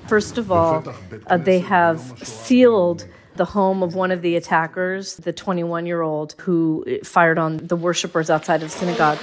First 0.08 0.38
of 0.38 0.54
all, 0.54 0.96
uh, 1.28 1.36
they 1.36 1.60
have 1.60 2.00
sealed 2.26 3.06
the 3.40 3.46
home 3.46 3.82
of 3.82 3.96
one 3.96 4.12
of 4.12 4.22
the 4.22 4.36
attackers, 4.36 5.16
the 5.16 5.32
21 5.32 5.86
year 5.86 6.02
old 6.02 6.36
who 6.40 6.86
fired 7.06 7.40
on 7.40 7.56
the 7.56 7.76
worshippers 7.78 8.30
outside 8.30 8.62
of 8.62 8.70
synagogue. 8.70 9.18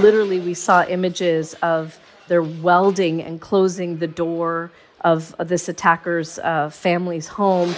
Literally, 0.00 0.38
we 0.38 0.54
saw 0.54 0.84
images 0.84 1.54
of 1.62 1.98
their 2.28 2.44
welding 2.44 3.20
and 3.20 3.40
closing 3.40 3.98
the 3.98 4.06
door 4.06 4.70
of 5.00 5.34
this 5.40 5.68
attacker's 5.68 6.38
uh, 6.38 6.70
family's 6.70 7.26
home. 7.26 7.74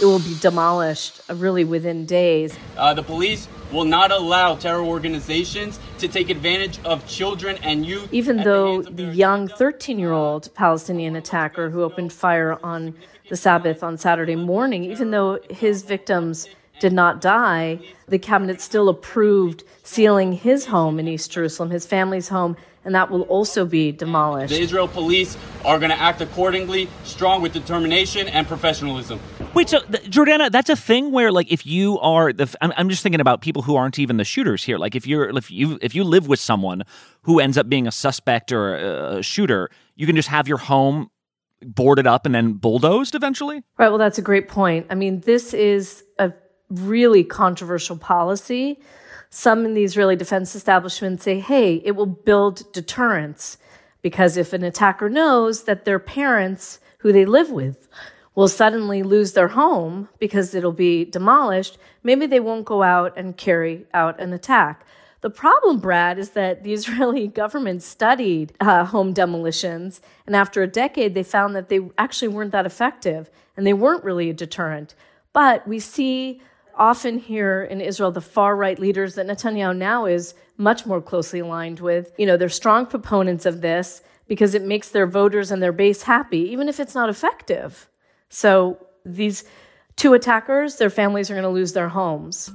It 0.00 0.06
will 0.06 0.18
be 0.18 0.36
demolished 0.40 1.20
uh, 1.30 1.36
really 1.36 1.62
within 1.62 2.06
days. 2.06 2.58
Uh, 2.76 2.92
the 2.94 3.02
police 3.04 3.46
will 3.72 3.84
not 3.84 4.10
allow 4.10 4.56
terror 4.56 4.82
organizations 4.82 5.78
to 5.98 6.08
take 6.08 6.30
advantage 6.30 6.78
of 6.84 7.06
children 7.06 7.58
and 7.62 7.86
youth. 7.86 8.08
Even 8.12 8.38
though 8.38 8.82
the, 8.82 8.90
the 8.90 9.14
young 9.14 9.48
13 9.48 9.98
year 9.98 10.12
old 10.12 10.52
Palestinian 10.54 11.16
attacker 11.16 11.70
who 11.70 11.82
opened 11.82 12.12
fire 12.12 12.58
on 12.62 12.94
the 13.28 13.36
Sabbath 13.36 13.82
on 13.82 13.96
Saturday 13.96 14.36
morning, 14.36 14.84
even 14.84 15.10
though 15.10 15.38
his 15.50 15.82
victims 15.82 16.48
did 16.80 16.92
not 16.92 17.20
die, 17.20 17.78
the 18.08 18.18
cabinet 18.18 18.60
still 18.60 18.88
approved 18.88 19.62
sealing 19.84 20.32
his 20.32 20.66
home 20.66 20.98
in 20.98 21.06
East 21.06 21.30
Jerusalem, 21.30 21.70
his 21.70 21.86
family's 21.86 22.28
home, 22.28 22.56
and 22.84 22.94
that 22.94 23.10
will 23.10 23.22
also 23.22 23.64
be 23.64 23.92
demolished. 23.92 24.52
The 24.54 24.60
Israel 24.60 24.88
police 24.88 25.36
are 25.64 25.78
going 25.78 25.90
to 25.90 26.00
act 26.00 26.20
accordingly, 26.20 26.88
strong 27.04 27.42
with 27.42 27.52
determination 27.52 28.26
and 28.28 28.46
professionalism. 28.46 29.20
Wait, 29.52 29.68
so 29.68 29.80
Jordana, 29.80 30.50
that's 30.50 30.70
a 30.70 30.76
thing 30.76 31.10
where, 31.10 31.32
like, 31.32 31.50
if 31.50 31.66
you 31.66 31.98
are 31.98 32.32
the, 32.32 32.54
I'm, 32.60 32.72
I'm 32.76 32.88
just 32.88 33.02
thinking 33.02 33.20
about 33.20 33.40
people 33.40 33.62
who 33.62 33.74
aren't 33.74 33.98
even 33.98 34.16
the 34.16 34.24
shooters 34.24 34.62
here. 34.62 34.78
Like, 34.78 34.94
if 34.94 35.06
you're, 35.06 35.36
if 35.36 35.50
you, 35.50 35.78
if 35.82 35.94
you 35.94 36.04
live 36.04 36.28
with 36.28 36.38
someone 36.38 36.84
who 37.22 37.40
ends 37.40 37.58
up 37.58 37.68
being 37.68 37.86
a 37.86 37.92
suspect 37.92 38.52
or 38.52 38.76
a, 38.76 39.18
a 39.18 39.22
shooter, 39.22 39.68
you 39.96 40.06
can 40.06 40.14
just 40.14 40.28
have 40.28 40.46
your 40.46 40.58
home 40.58 41.10
boarded 41.62 42.06
up 42.06 42.26
and 42.26 42.34
then 42.34 42.54
bulldozed 42.54 43.14
eventually. 43.14 43.62
Right. 43.76 43.88
Well, 43.88 43.98
that's 43.98 44.18
a 44.18 44.22
great 44.22 44.48
point. 44.48 44.86
I 44.88 44.94
mean, 44.94 45.20
this 45.20 45.52
is 45.52 46.04
a 46.18 46.32
really 46.70 47.24
controversial 47.24 47.98
policy. 47.98 48.80
Some 49.30 49.64
in 49.64 49.74
the 49.74 49.84
Israeli 49.84 50.16
defense 50.16 50.54
establishment 50.54 51.20
say, 51.22 51.40
hey, 51.40 51.82
it 51.84 51.96
will 51.96 52.06
build 52.06 52.72
deterrence 52.72 53.58
because 54.00 54.36
if 54.36 54.52
an 54.52 54.62
attacker 54.62 55.10
knows 55.10 55.64
that 55.64 55.84
their 55.84 55.98
parents, 55.98 56.78
who 56.98 57.12
they 57.12 57.24
live 57.24 57.50
with, 57.50 57.88
will 58.34 58.48
suddenly 58.48 59.02
lose 59.02 59.32
their 59.32 59.48
home 59.48 60.08
because 60.18 60.54
it'll 60.54 60.72
be 60.72 61.04
demolished, 61.04 61.78
maybe 62.02 62.26
they 62.26 62.40
won't 62.40 62.64
go 62.64 62.82
out 62.82 63.12
and 63.16 63.36
carry 63.36 63.86
out 63.92 64.20
an 64.20 64.32
attack. 64.32 64.86
The 65.20 65.30
problem, 65.30 65.80
Brad, 65.80 66.18
is 66.18 66.30
that 66.30 66.62
the 66.62 66.72
Israeli 66.78 67.28
government 67.28 67.82
studied 67.82 68.52
uh, 68.60 68.84
home 68.86 69.12
demolitions, 69.12 70.00
and 70.26 70.34
after 70.34 70.62
a 70.62 70.66
decade, 70.66 71.14
they 71.14 71.22
found 71.22 71.54
that 71.54 71.68
they 71.68 71.80
actually 71.98 72.28
weren't 72.28 72.52
that 72.52 72.66
effective 72.66 73.30
and 73.56 73.66
they 73.66 73.74
weren't 73.74 74.04
really 74.04 74.30
a 74.30 74.34
deterrent. 74.34 74.94
But 75.32 75.66
we 75.68 75.80
see 75.80 76.40
often 76.76 77.18
here 77.18 77.62
in 77.62 77.80
Israel 77.80 78.10
the 78.10 78.20
far 78.22 78.56
right 78.56 78.78
leaders 78.78 79.14
that 79.16 79.26
Netanyahu 79.26 79.76
now 79.76 80.06
is 80.06 80.34
much 80.56 80.86
more 80.86 81.02
closely 81.02 81.40
aligned 81.40 81.80
with. 81.80 82.12
You 82.16 82.26
know, 82.26 82.36
they're 82.36 82.48
strong 82.48 82.86
proponents 82.86 83.44
of 83.44 83.60
this 83.60 84.02
because 84.26 84.54
it 84.54 84.62
makes 84.62 84.88
their 84.88 85.06
voters 85.06 85.50
and 85.50 85.62
their 85.62 85.72
base 85.72 86.04
happy, 86.04 86.38
even 86.38 86.68
if 86.68 86.80
it's 86.80 86.94
not 86.94 87.10
effective. 87.10 87.89
So 88.30 88.78
these 89.04 89.44
two 89.96 90.14
attackers, 90.14 90.76
their 90.76 90.88
families 90.88 91.30
are 91.30 91.34
going 91.34 91.44
to 91.44 91.50
lose 91.50 91.72
their 91.72 91.88
homes. 91.88 92.48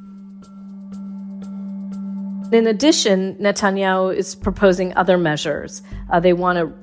In 2.52 2.68
addition, 2.68 3.36
Netanyahu 3.36 4.16
is 4.16 4.36
proposing 4.36 4.96
other 4.96 5.18
measures. 5.18 5.82
Uh, 6.10 6.20
they 6.20 6.34
want 6.34 6.58
to 6.58 6.74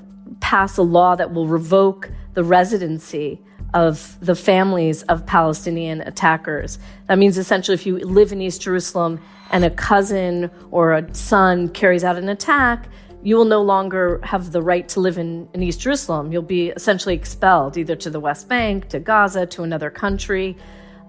pass 0.41 0.77
a 0.77 0.83
law 0.83 1.17
that 1.17 1.33
will 1.33 1.47
revoke 1.47 2.11
the 2.35 2.45
residency 2.45 3.41
of 3.75 4.19
the 4.21 4.35
families 4.35 5.03
of 5.05 5.25
Palestinian 5.25 6.03
attackers. 6.03 6.79
That 7.07 7.19
means 7.19 7.39
essentially 7.39 7.75
if 7.75 7.87
you 7.87 7.99
live 7.99 8.33
in 8.33 8.43
East 8.43 8.61
Jerusalem 8.61 9.21
and 9.51 9.65
a 9.65 9.71
cousin 9.71 10.51
or 10.71 10.93
a 10.93 11.15
son 11.15 11.69
carries 11.71 12.05
out 12.05 12.17
an 12.17 12.29
attack, 12.29 12.89
you 13.23 13.37
will 13.37 13.45
no 13.45 13.63
longer 13.63 14.21
have 14.25 14.53
the 14.53 14.63
right 14.63 14.89
to 14.89 15.01
live 15.01 15.19
in, 15.19 15.49
in 15.55 15.63
East 15.63 15.81
Jerusalem. 15.81 16.33
You'll 16.33 16.43
be 16.43 16.71
essentially 16.71 17.15
expelled 17.15 17.77
either 17.77 17.97
to 17.97 18.11
the 18.11 18.21
West 18.21 18.49
Bank, 18.49 18.89
to 18.89 18.99
Gaza, 18.99 19.47
to 19.47 19.63
another 19.63 19.91
country. 19.91 20.57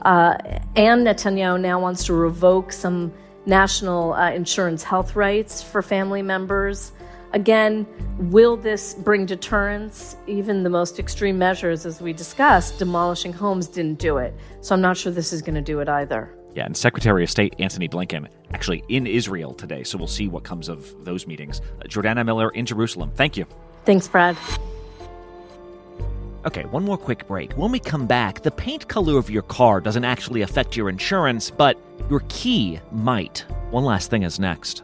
Uh, 0.04 0.38
and 0.76 1.06
Netanyahu 1.08 1.60
now 1.60 1.80
wants 1.80 2.06
to 2.06 2.13
revoke 2.13 2.71
some 2.71 3.12
national 3.45 4.13
uh, 4.13 4.32
insurance 4.32 4.84
health 4.84 5.15
rights 5.15 5.63
for 5.63 5.82
family 5.82 6.21
members. 6.21 6.91
Again, 7.34 7.88
will 8.32 8.56
this 8.56 8.93
bring 8.93 9.26
deterrence? 9.26 10.15
Even 10.28 10.62
the 10.62 10.69
most 10.69 10.99
extreme 10.99 11.38
measures, 11.39 11.86
as 11.86 11.99
we 11.99 12.13
discussed, 12.13 12.78
demolishing 12.78 13.34
homes 13.34 13.67
didn't 13.67 13.97
do 13.97 14.17
it. 14.17 14.36
So 14.62 14.76
I'm 14.76 14.82
not 14.82 14.97
sure 14.97 15.12
this 15.12 15.34
is 15.34 15.41
going 15.41 15.56
to 15.56 15.62
do 15.62 15.80
it 15.80 15.89
either. 15.89 16.32
Yeah, 16.55 16.65
and 16.65 16.77
Secretary 16.77 17.23
of 17.23 17.29
State 17.29 17.55
Antony 17.59 17.87
Blinken 17.87 18.27
actually 18.53 18.83
in 18.89 19.07
Israel 19.07 19.53
today, 19.53 19.83
so 19.83 19.97
we'll 19.97 20.07
see 20.07 20.27
what 20.27 20.43
comes 20.43 20.69
of 20.69 20.93
those 21.03 21.25
meetings. 21.25 21.61
Uh, 21.81 21.85
Jordana 21.85 22.25
Miller 22.25 22.49
in 22.51 22.65
Jerusalem. 22.65 23.11
Thank 23.15 23.37
you. 23.37 23.45
Thanks, 23.85 24.07
Brad. 24.07 24.37
Okay, 26.45 26.63
one 26.65 26.83
more 26.83 26.97
quick 26.97 27.25
break. 27.27 27.53
When 27.53 27.71
we 27.71 27.79
come 27.79 28.05
back, 28.05 28.43
the 28.43 28.51
paint 28.51 28.87
color 28.87 29.17
of 29.17 29.29
your 29.29 29.43
car 29.43 29.79
doesn't 29.79 30.03
actually 30.03 30.41
affect 30.41 30.75
your 30.75 30.89
insurance, 30.89 31.49
but 31.49 31.77
your 32.09 32.21
key 32.27 32.79
might. 32.91 33.45
One 33.71 33.85
last 33.85 34.09
thing 34.09 34.23
is 34.23 34.39
next. 34.39 34.83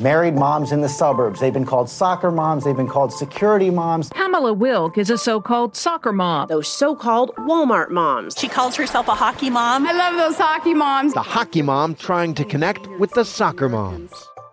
Married 0.00 0.34
moms 0.34 0.72
in 0.72 0.80
the 0.80 0.88
suburbs. 0.88 1.38
They've 1.38 1.52
been 1.52 1.64
called 1.64 1.88
soccer 1.88 2.32
moms. 2.32 2.64
They've 2.64 2.76
been 2.76 2.88
called 2.88 3.12
security 3.12 3.70
moms. 3.70 4.08
Pamela 4.08 4.52
Wilk 4.52 4.98
is 4.98 5.08
a 5.08 5.16
so 5.16 5.40
called 5.40 5.76
soccer 5.76 6.12
mom. 6.12 6.48
Those 6.48 6.66
so 6.66 6.96
called 6.96 7.30
Walmart 7.36 7.90
moms. 7.90 8.34
She 8.36 8.48
calls 8.48 8.74
herself 8.74 9.06
a 9.06 9.14
hockey 9.14 9.50
mom. 9.50 9.86
I 9.86 9.92
love 9.92 10.16
those 10.16 10.36
hockey 10.36 10.74
moms. 10.74 11.14
The 11.14 11.22
hockey 11.22 11.62
mom 11.62 11.94
trying 11.94 12.34
to 12.34 12.44
connect 12.44 12.88
with 12.98 13.12
the 13.12 13.24
soccer 13.24 13.68
moms. 13.68 14.10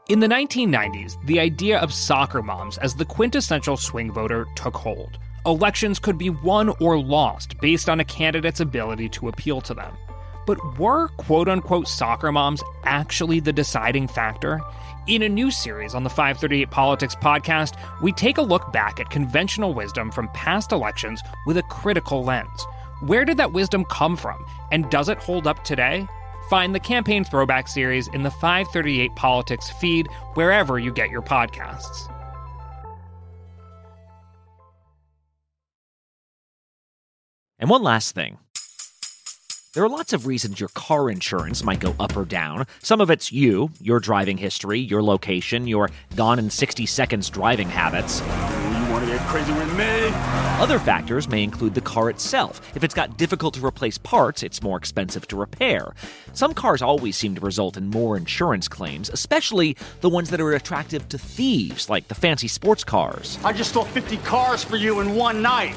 In 0.09 0.19
the 0.19 0.27
1990s, 0.27 1.13
the 1.25 1.39
idea 1.39 1.79
of 1.79 1.91
soccer 1.91 2.43
moms 2.43 2.77
as 2.77 2.93
the 2.93 3.05
quintessential 3.05 3.77
swing 3.77 4.11
voter 4.11 4.45
took 4.55 4.75
hold. 4.75 5.17
Elections 5.47 5.97
could 5.97 6.19
be 6.19 6.29
won 6.29 6.69
or 6.79 7.01
lost 7.01 7.59
based 7.59 7.89
on 7.89 7.99
a 7.99 8.05
candidate's 8.05 8.59
ability 8.59 9.09
to 9.09 9.29
appeal 9.29 9.59
to 9.61 9.73
them. 9.73 9.97
But 10.45 10.79
were 10.79 11.07
quote 11.09 11.47
unquote 11.47 11.87
soccer 11.87 12.31
moms 12.31 12.63
actually 12.83 13.39
the 13.39 13.53
deciding 13.53 14.07
factor? 14.07 14.61
In 15.07 15.23
a 15.23 15.29
new 15.29 15.49
series 15.49 15.95
on 15.95 16.03
the 16.03 16.09
538 16.09 16.69
Politics 16.69 17.15
podcast, 17.15 17.75
we 18.01 18.11
take 18.11 18.37
a 18.37 18.41
look 18.41 18.71
back 18.71 18.99
at 18.99 19.09
conventional 19.09 19.73
wisdom 19.73 20.11
from 20.11 20.29
past 20.29 20.71
elections 20.71 21.21
with 21.47 21.57
a 21.57 21.63
critical 21.63 22.23
lens. 22.23 22.65
Where 23.01 23.25
did 23.25 23.37
that 23.37 23.51
wisdom 23.51 23.83
come 23.85 24.15
from, 24.15 24.45
and 24.71 24.89
does 24.91 25.09
it 25.09 25.17
hold 25.17 25.47
up 25.47 25.63
today? 25.63 26.07
Find 26.51 26.75
the 26.75 26.79
campaign 26.79 27.23
throwback 27.23 27.67
series 27.67 28.07
in 28.09 28.21
the 28.21 28.29
538 28.29 29.15
Politics 29.15 29.71
feed 29.79 30.07
wherever 30.35 30.77
you 30.77 30.91
get 30.91 31.09
your 31.09 31.23
podcasts. 31.23 32.11
And 37.57 37.69
one 37.69 37.83
last 37.83 38.13
thing. 38.13 38.37
There 39.73 39.85
are 39.85 39.89
lots 39.89 40.11
of 40.11 40.27
reasons 40.27 40.59
your 40.59 40.67
car 40.67 41.09
insurance 41.09 41.63
might 41.63 41.79
go 41.79 41.95
up 41.97 42.17
or 42.17 42.25
down. 42.25 42.67
Some 42.81 42.99
of 42.99 43.09
it's 43.09 43.31
you, 43.31 43.71
your 43.79 44.01
driving 44.01 44.35
history, 44.35 44.81
your 44.81 45.01
location, 45.01 45.65
your 45.65 45.89
gone 46.17 46.39
in 46.39 46.49
60 46.49 46.85
seconds 46.85 47.29
driving 47.29 47.69
habits. 47.69 48.19
You 48.19 48.91
want 48.91 49.05
to 49.05 49.11
get 49.11 49.21
crazy 49.27 49.53
with 49.53 49.73
me? 49.77 50.09
Other 50.59 50.77
factors 50.77 51.29
may 51.29 51.41
include 51.41 51.73
the 51.73 51.79
car 51.79 52.09
itself. 52.09 52.59
If 52.75 52.83
it's 52.83 52.93
got 52.93 53.17
difficult 53.17 53.53
to 53.53 53.65
replace 53.65 53.97
parts, 53.97 54.43
it's 54.43 54.61
more 54.61 54.77
expensive 54.77 55.25
to 55.29 55.37
repair. 55.37 55.93
Some 56.33 56.53
cars 56.53 56.81
always 56.81 57.15
seem 57.15 57.35
to 57.35 57.41
result 57.41 57.77
in 57.77 57.89
more 57.89 58.17
insurance 58.17 58.67
claims, 58.67 59.09
especially 59.09 59.77
the 60.01 60.09
ones 60.09 60.31
that 60.31 60.41
are 60.41 60.51
attractive 60.51 61.07
to 61.07 61.17
thieves, 61.17 61.89
like 61.89 62.09
the 62.09 62.15
fancy 62.15 62.49
sports 62.49 62.83
cars. 62.83 63.39
I 63.41 63.53
just 63.53 63.69
stole 63.69 63.85
50 63.85 64.17
cars 64.17 64.65
for 64.65 64.75
you 64.75 64.99
in 64.99 65.15
one 65.15 65.41
night. 65.41 65.75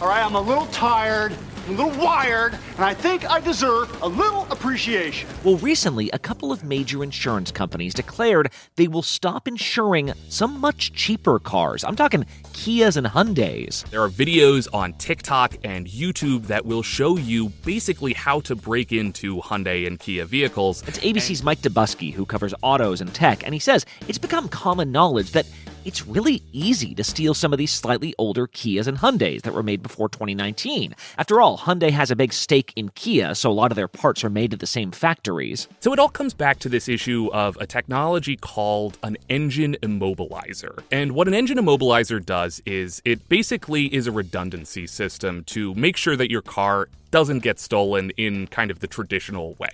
All 0.00 0.08
right, 0.08 0.24
I'm 0.24 0.34
a 0.34 0.40
little 0.40 0.66
tired. 0.66 1.34
A 1.66 1.70
little 1.70 1.98
wired, 1.98 2.52
and 2.76 2.84
I 2.84 2.92
think 2.92 3.24
I 3.30 3.40
deserve 3.40 4.02
a 4.02 4.06
little 4.06 4.46
appreciation. 4.50 5.26
Well, 5.44 5.56
recently, 5.56 6.10
a 6.10 6.18
couple 6.18 6.52
of 6.52 6.62
major 6.62 7.02
insurance 7.02 7.50
companies 7.50 7.94
declared 7.94 8.50
they 8.76 8.86
will 8.86 9.00
stop 9.00 9.48
insuring 9.48 10.12
some 10.28 10.60
much 10.60 10.92
cheaper 10.92 11.38
cars. 11.38 11.82
I'm 11.82 11.96
talking 11.96 12.26
Kias 12.52 12.98
and 12.98 13.06
Hyundais. 13.06 13.88
There 13.88 14.02
are 14.02 14.10
videos 14.10 14.68
on 14.74 14.92
TikTok 14.94 15.56
and 15.64 15.86
YouTube 15.86 16.48
that 16.48 16.66
will 16.66 16.82
show 16.82 17.16
you 17.16 17.48
basically 17.64 18.12
how 18.12 18.40
to 18.40 18.54
break 18.54 18.92
into 18.92 19.40
Hyundai 19.40 19.86
and 19.86 19.98
Kia 19.98 20.26
vehicles. 20.26 20.82
It's 20.86 20.98
ABC's 20.98 21.42
Mike 21.42 21.62
Dobuski 21.62 22.12
who 22.12 22.26
covers 22.26 22.52
autos 22.60 23.00
and 23.00 23.14
tech, 23.14 23.42
and 23.42 23.54
he 23.54 23.60
says 23.60 23.86
it's 24.06 24.18
become 24.18 24.50
common 24.50 24.92
knowledge 24.92 25.32
that 25.32 25.46
it's 25.84 26.06
really 26.06 26.42
easy 26.52 26.94
to 26.94 27.04
steal 27.04 27.34
some 27.34 27.52
of 27.52 27.58
these 27.58 27.72
slightly 27.72 28.14
older 28.18 28.46
Kias 28.46 28.86
and 28.86 28.98
Hyundais 28.98 29.42
that 29.42 29.54
were 29.54 29.62
made 29.62 29.82
before 29.82 30.08
2019. 30.08 30.94
After 31.18 31.40
all, 31.40 31.58
Hyundai 31.58 31.90
has 31.90 32.10
a 32.10 32.16
big 32.16 32.32
stake 32.32 32.72
in 32.76 32.88
Kia, 32.90 33.34
so 33.34 33.50
a 33.50 33.52
lot 33.52 33.70
of 33.70 33.76
their 33.76 33.88
parts 33.88 34.24
are 34.24 34.30
made 34.30 34.52
at 34.54 34.60
the 34.60 34.66
same 34.66 34.90
factories. 34.90 35.68
So 35.80 35.92
it 35.92 35.98
all 35.98 36.08
comes 36.08 36.34
back 36.34 36.58
to 36.60 36.68
this 36.68 36.88
issue 36.88 37.28
of 37.32 37.56
a 37.60 37.66
technology 37.66 38.36
called 38.36 38.98
an 39.02 39.16
engine 39.28 39.76
immobilizer. 39.82 40.82
And 40.90 41.12
what 41.12 41.28
an 41.28 41.34
engine 41.34 41.58
immobilizer 41.58 42.24
does 42.24 42.62
is 42.64 43.02
it 43.04 43.28
basically 43.28 43.94
is 43.94 44.06
a 44.06 44.12
redundancy 44.12 44.86
system 44.86 45.44
to 45.44 45.74
make 45.74 45.96
sure 45.96 46.16
that 46.16 46.30
your 46.30 46.42
car 46.42 46.88
doesn't 47.14 47.44
get 47.44 47.60
stolen 47.60 48.10
in 48.16 48.48
kind 48.48 48.72
of 48.72 48.80
the 48.80 48.88
traditional 48.88 49.54
way. 49.54 49.70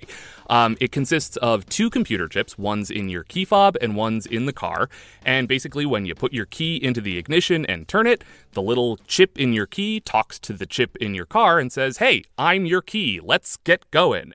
Um, 0.51 0.77
it 0.79 0.93
consists 0.93 1.39
of 1.39 1.67
two 1.71 1.89
computer 1.89 2.29
chips, 2.29 2.59
one's 2.59 2.91
in 2.91 3.09
your 3.09 3.25
key 3.25 3.47
fob 3.47 3.79
and 3.81 3.97
one's 3.97 4.27
in 4.27 4.45
the 4.45 4.53
car. 4.53 4.91
And 5.25 5.49
basically, 5.49 5.87
when 5.87 6.05
you 6.05 6.15
put 6.15 6.35
your 6.35 6.45
key 6.45 6.77
into 6.77 7.01
the 7.01 7.17
ignition 7.17 7.65
and 7.65 7.89
turn 7.89 8.07
it, 8.07 8.25
the 8.53 8.61
little 8.61 8.99
chip 9.07 9.39
in 9.39 9.55
your 9.55 9.65
key 9.65 10.01
talks 10.01 10.39
to 10.41 10.53
the 10.53 10.67
chip 10.67 10.97
in 10.97 11.15
your 11.15 11.25
car 11.25 11.59
and 11.59 11.73
says, 11.73 11.97
Hey, 11.97 12.25
I'm 12.37 12.67
your 12.67 12.83
key. 12.83 13.21
Let's 13.25 13.57
get 13.57 13.91
going. 13.91 14.35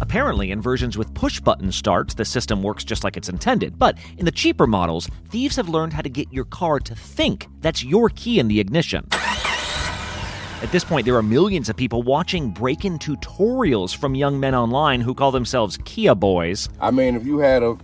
Apparently, 0.00 0.52
in 0.52 0.62
versions 0.62 0.96
with 0.96 1.12
push 1.14 1.40
button 1.40 1.72
starts, 1.72 2.14
the 2.14 2.24
system 2.24 2.62
works 2.62 2.84
just 2.84 3.02
like 3.02 3.16
it's 3.16 3.28
intended. 3.28 3.76
But 3.76 3.98
in 4.18 4.24
the 4.24 4.30
cheaper 4.30 4.68
models, 4.68 5.10
thieves 5.30 5.56
have 5.56 5.68
learned 5.68 5.94
how 5.94 6.02
to 6.02 6.08
get 6.08 6.32
your 6.32 6.44
car 6.44 6.78
to 6.78 6.94
think 6.94 7.48
that's 7.60 7.82
your 7.82 8.08
key 8.08 8.38
in 8.38 8.46
the 8.46 8.60
ignition. 8.60 9.08
At 10.62 10.70
this 10.72 10.84
point, 10.84 11.06
there 11.06 11.16
are 11.16 11.22
millions 11.22 11.70
of 11.70 11.76
people 11.76 12.02
watching 12.02 12.50
break 12.50 12.84
in 12.84 12.98
tutorials 12.98 13.96
from 13.96 14.14
young 14.14 14.38
men 14.38 14.54
online 14.54 15.00
who 15.00 15.14
call 15.14 15.30
themselves 15.30 15.78
Kia 15.86 16.14
boys. 16.14 16.68
I 16.78 16.90
mean, 16.90 17.16
if 17.16 17.24
you 17.24 17.38
had 17.38 17.62
a 17.62 17.78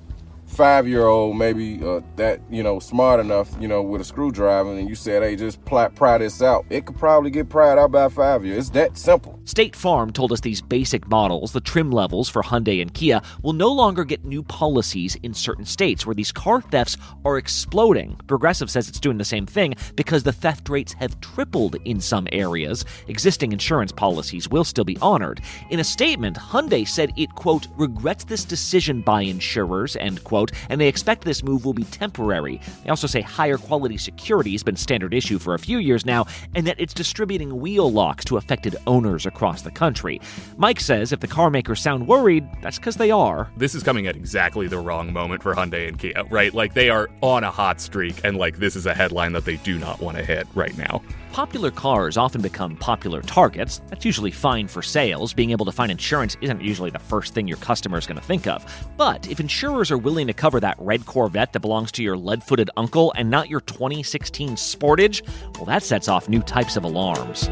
five 0.44 0.86
year 0.86 1.06
old, 1.06 1.38
maybe 1.38 1.82
uh, 1.82 2.02
that, 2.16 2.42
you 2.50 2.62
know, 2.62 2.78
smart 2.78 3.18
enough, 3.18 3.48
you 3.58 3.66
know, 3.66 3.80
with 3.80 4.02
a 4.02 4.04
screwdriver, 4.04 4.74
and 4.74 4.90
you 4.90 4.94
said, 4.94 5.22
hey, 5.22 5.36
just 5.36 5.64
pry, 5.64 5.88
pry 5.88 6.18
this 6.18 6.42
out, 6.42 6.66
it 6.68 6.84
could 6.84 6.98
probably 6.98 7.30
get 7.30 7.48
pried 7.48 7.78
out 7.78 7.92
by 7.92 8.10
five 8.10 8.44
year. 8.44 8.58
It's 8.58 8.68
that 8.70 8.98
simple. 8.98 9.35
State 9.46 9.76
Farm 9.76 10.12
told 10.12 10.32
us 10.32 10.40
these 10.40 10.60
basic 10.60 11.06
models, 11.06 11.52
the 11.52 11.60
trim 11.60 11.92
levels 11.92 12.28
for 12.28 12.42
Hyundai 12.42 12.82
and 12.82 12.92
Kia, 12.92 13.20
will 13.42 13.52
no 13.52 13.72
longer 13.72 14.04
get 14.04 14.24
new 14.24 14.42
policies 14.42 15.14
in 15.22 15.32
certain 15.32 15.64
states 15.64 16.04
where 16.04 16.16
these 16.16 16.32
car 16.32 16.60
thefts 16.60 16.96
are 17.24 17.38
exploding. 17.38 18.16
Progressive 18.26 18.68
says 18.68 18.88
it's 18.88 18.98
doing 18.98 19.18
the 19.18 19.24
same 19.24 19.46
thing 19.46 19.74
because 19.94 20.24
the 20.24 20.32
theft 20.32 20.68
rates 20.68 20.94
have 20.94 21.20
tripled 21.20 21.76
in 21.84 22.00
some 22.00 22.26
areas. 22.32 22.84
Existing 23.06 23.52
insurance 23.52 23.92
policies 23.92 24.48
will 24.48 24.64
still 24.64 24.84
be 24.84 24.98
honored. 25.00 25.40
In 25.70 25.78
a 25.78 25.84
statement, 25.84 26.36
Hyundai 26.36 26.86
said 26.86 27.12
it, 27.16 27.32
quote, 27.36 27.68
regrets 27.76 28.24
this 28.24 28.44
decision 28.44 29.00
by 29.00 29.22
insurers, 29.22 29.94
end 29.94 30.24
quote, 30.24 30.50
and 30.70 30.80
they 30.80 30.88
expect 30.88 31.22
this 31.22 31.44
move 31.44 31.64
will 31.64 31.72
be 31.72 31.84
temporary. 31.84 32.60
They 32.82 32.90
also 32.90 33.06
say 33.06 33.20
higher 33.20 33.58
quality 33.58 33.96
security 33.96 34.50
has 34.52 34.64
been 34.64 34.74
standard 34.74 35.14
issue 35.14 35.38
for 35.38 35.54
a 35.54 35.58
few 35.60 35.78
years 35.78 36.04
now, 36.04 36.26
and 36.56 36.66
that 36.66 36.80
it's 36.80 36.92
distributing 36.92 37.60
wheel 37.60 37.92
locks 37.92 38.24
to 38.24 38.38
affected 38.38 38.74
owners 38.88 39.24
across 39.36 39.62
the 39.62 39.70
country. 39.70 40.18
Mike 40.56 40.80
says 40.80 41.12
if 41.12 41.20
the 41.20 41.26
car 41.26 41.50
makers 41.50 41.80
sound 41.80 42.08
worried, 42.08 42.48
that's 42.62 42.78
because 42.78 42.96
they 42.96 43.10
are. 43.10 43.50
This 43.58 43.74
is 43.74 43.82
coming 43.82 44.06
at 44.06 44.16
exactly 44.16 44.66
the 44.66 44.78
wrong 44.78 45.12
moment 45.12 45.42
for 45.42 45.54
Hyundai 45.54 45.88
and 45.88 45.98
Kia, 45.98 46.24
right? 46.30 46.54
Like 46.54 46.72
they 46.72 46.88
are 46.88 47.10
on 47.20 47.44
a 47.44 47.50
hot 47.50 47.80
streak, 47.80 48.24
and 48.24 48.38
like 48.38 48.56
this 48.56 48.74
is 48.76 48.86
a 48.86 48.94
headline 48.94 49.32
that 49.32 49.44
they 49.44 49.56
do 49.56 49.78
not 49.78 50.00
want 50.00 50.16
to 50.16 50.24
hit 50.24 50.46
right 50.54 50.76
now. 50.78 51.02
Popular 51.32 51.70
cars 51.70 52.16
often 52.16 52.40
become 52.40 52.76
popular 52.76 53.20
targets. 53.20 53.82
That's 53.88 54.06
usually 54.06 54.30
fine 54.30 54.68
for 54.68 54.80
sales. 54.80 55.34
Being 55.34 55.50
able 55.50 55.66
to 55.66 55.72
find 55.72 55.92
insurance 55.92 56.34
isn't 56.40 56.62
usually 56.62 56.88
the 56.88 56.98
first 56.98 57.34
thing 57.34 57.46
your 57.46 57.58
customer 57.58 57.98
is 57.98 58.06
going 58.06 58.18
to 58.18 58.24
think 58.24 58.46
of. 58.46 58.64
But 58.96 59.30
if 59.30 59.38
insurers 59.38 59.90
are 59.90 59.98
willing 59.98 60.28
to 60.28 60.32
cover 60.32 60.60
that 60.60 60.76
red 60.78 61.04
Corvette 61.04 61.52
that 61.52 61.60
belongs 61.60 61.92
to 61.92 62.02
your 62.02 62.16
lead 62.16 62.42
footed 62.42 62.70
uncle 62.78 63.12
and 63.16 63.28
not 63.28 63.50
your 63.50 63.60
2016 63.60 64.52
Sportage, 64.52 65.20
well, 65.56 65.66
that 65.66 65.82
sets 65.82 66.08
off 66.08 66.26
new 66.26 66.40
types 66.40 66.78
of 66.78 66.84
alarms. 66.84 67.50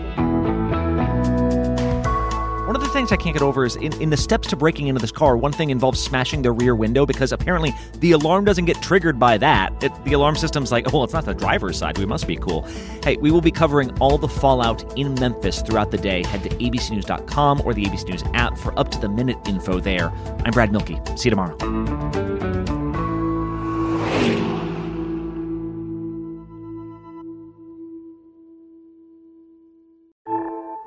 One 2.66 2.74
of 2.74 2.80
the 2.80 2.88
things 2.88 3.12
I 3.12 3.16
can't 3.16 3.34
get 3.34 3.42
over 3.42 3.66
is 3.66 3.76
in, 3.76 3.92
in 4.00 4.08
the 4.08 4.16
steps 4.16 4.48
to 4.48 4.56
breaking 4.56 4.88
into 4.88 4.98
this 4.98 5.12
car, 5.12 5.36
one 5.36 5.52
thing 5.52 5.68
involves 5.68 6.00
smashing 6.00 6.40
the 6.40 6.50
rear 6.50 6.74
window 6.74 7.04
because 7.04 7.30
apparently 7.30 7.74
the 7.98 8.12
alarm 8.12 8.46
doesn't 8.46 8.64
get 8.64 8.80
triggered 8.80 9.18
by 9.18 9.36
that. 9.36 9.70
It, 9.84 9.92
the 10.06 10.14
alarm 10.14 10.34
system's 10.34 10.72
like, 10.72 10.86
oh, 10.88 10.90
well, 10.94 11.04
it's 11.04 11.12
not 11.12 11.26
the 11.26 11.34
driver's 11.34 11.76
side. 11.76 11.98
We 11.98 12.06
must 12.06 12.26
be 12.26 12.36
cool. 12.36 12.62
Hey, 13.02 13.18
we 13.18 13.30
will 13.30 13.42
be 13.42 13.50
covering 13.50 13.90
all 13.98 14.16
the 14.16 14.28
fallout 14.28 14.98
in 14.98 15.12
Memphis 15.16 15.60
throughout 15.60 15.90
the 15.90 15.98
day. 15.98 16.24
Head 16.24 16.42
to 16.44 16.48
abcnews.com 16.56 17.60
or 17.66 17.74
the 17.74 17.84
ABC 17.84 18.08
News 18.08 18.24
app 18.32 18.56
for 18.56 18.78
up 18.78 18.90
to 18.92 18.98
the 18.98 19.10
minute 19.10 19.36
info 19.46 19.78
there. 19.78 20.08
I'm 20.46 20.52
Brad 20.52 20.72
Mielke. 20.72 21.18
See 21.18 21.28
you 21.28 21.30
tomorrow. 21.30 22.33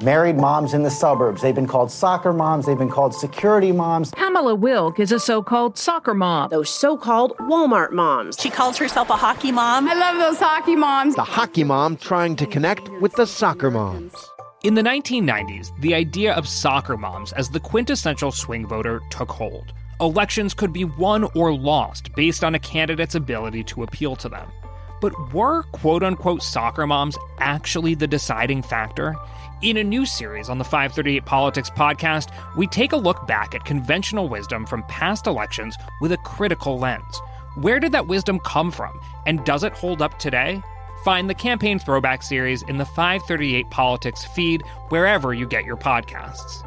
Married 0.08 0.38
moms 0.38 0.74
in 0.74 0.84
the 0.84 0.90
suburbs. 0.90 1.42
They've 1.42 1.54
been 1.54 1.68
called 1.68 1.92
soccer 1.92 2.32
moms. 2.32 2.66
They've 2.66 2.78
been 2.78 2.90
called 2.90 3.14
security 3.14 3.74
moms. 3.74 4.12
Pamela 4.12 4.56
Wilk 4.56 5.02
is 5.02 5.12
a 5.12 5.20
so 5.20 5.44
called 5.44 5.78
soccer 5.78 6.14
mom. 6.14 6.50
Those 6.50 6.70
so 6.70 6.96
called 6.96 7.36
Walmart 7.40 7.92
moms. 7.92 8.38
She 8.40 8.50
calls 8.50 8.78
herself 8.78 9.10
a 9.10 9.18
hockey 9.18 9.52
mom. 9.52 9.86
I 9.86 9.96
love 9.96 10.16
those 10.16 10.40
hockey 10.40 10.78
moms. 10.78 11.16
The 11.16 11.26
hockey 11.26 11.66
mom 11.66 11.98
trying 11.98 12.38
to 12.38 12.46
connect 12.46 12.88
with 13.02 13.16
the 13.16 13.28
soccer 13.28 13.70
moms. 13.70 14.14
In 14.64 14.76
the 14.76 14.82
1990s, 14.82 15.78
the 15.82 15.94
idea 15.94 16.34
of 16.36 16.48
soccer 16.48 16.96
moms 16.96 17.34
as 17.34 17.50
the 17.50 17.60
quintessential 17.60 18.32
swing 18.32 18.66
voter 18.66 19.02
took 19.10 19.30
hold. 19.30 19.74
Elections 20.00 20.54
could 20.54 20.72
be 20.72 20.86
won 20.86 21.26
or 21.36 21.54
lost 21.54 22.16
based 22.16 22.46
on 22.46 22.56
a 22.56 22.60
candidate's 22.60 23.16
ability 23.16 23.62
to 23.66 23.84
appeal 23.84 24.16
to 24.16 24.30
them. 24.30 24.50
But 25.00 25.34
were 25.34 25.64
quote 25.64 26.04
unquote 26.04 26.42
soccer 26.42 26.88
moms 26.88 27.18
actually 27.40 27.96
the 27.96 28.08
deciding 28.08 28.64
factor? 28.64 29.16
In 29.62 29.78
a 29.78 29.84
new 29.84 30.06
series 30.06 30.50
on 30.50 30.60
the 30.60 30.64
538 30.64 31.26
Politics 31.26 31.70
podcast, 31.70 32.30
we 32.56 32.68
take 32.68 32.92
a 32.92 32.98
look 32.98 33.26
back 33.26 33.56
at 33.56 33.66
conventional 33.66 34.30
wisdom 34.30 34.66
from 34.66 34.84
past 34.84 35.26
elections 35.26 35.76
with 36.00 36.12
a 36.12 36.18
critical 36.18 36.78
lens. 36.78 37.22
Where 37.56 37.80
did 37.80 37.92
that 37.94 38.08
wisdom 38.08 38.40
come 38.40 38.70
from, 38.70 39.00
and 39.26 39.44
does 39.46 39.64
it 39.64 39.74
hold 39.74 40.02
up 40.02 40.20
today? 40.20 40.62
Find 41.04 41.28
the 41.28 41.34
Campaign 41.34 41.80
Throwback 41.80 42.22
series 42.22 42.62
in 42.64 42.78
the 42.78 42.86
538 42.86 43.70
Politics 43.72 44.26
feed 44.26 44.62
wherever 44.90 45.34
you 45.34 45.48
get 45.48 45.66
your 45.66 45.78
podcasts. 45.78 46.67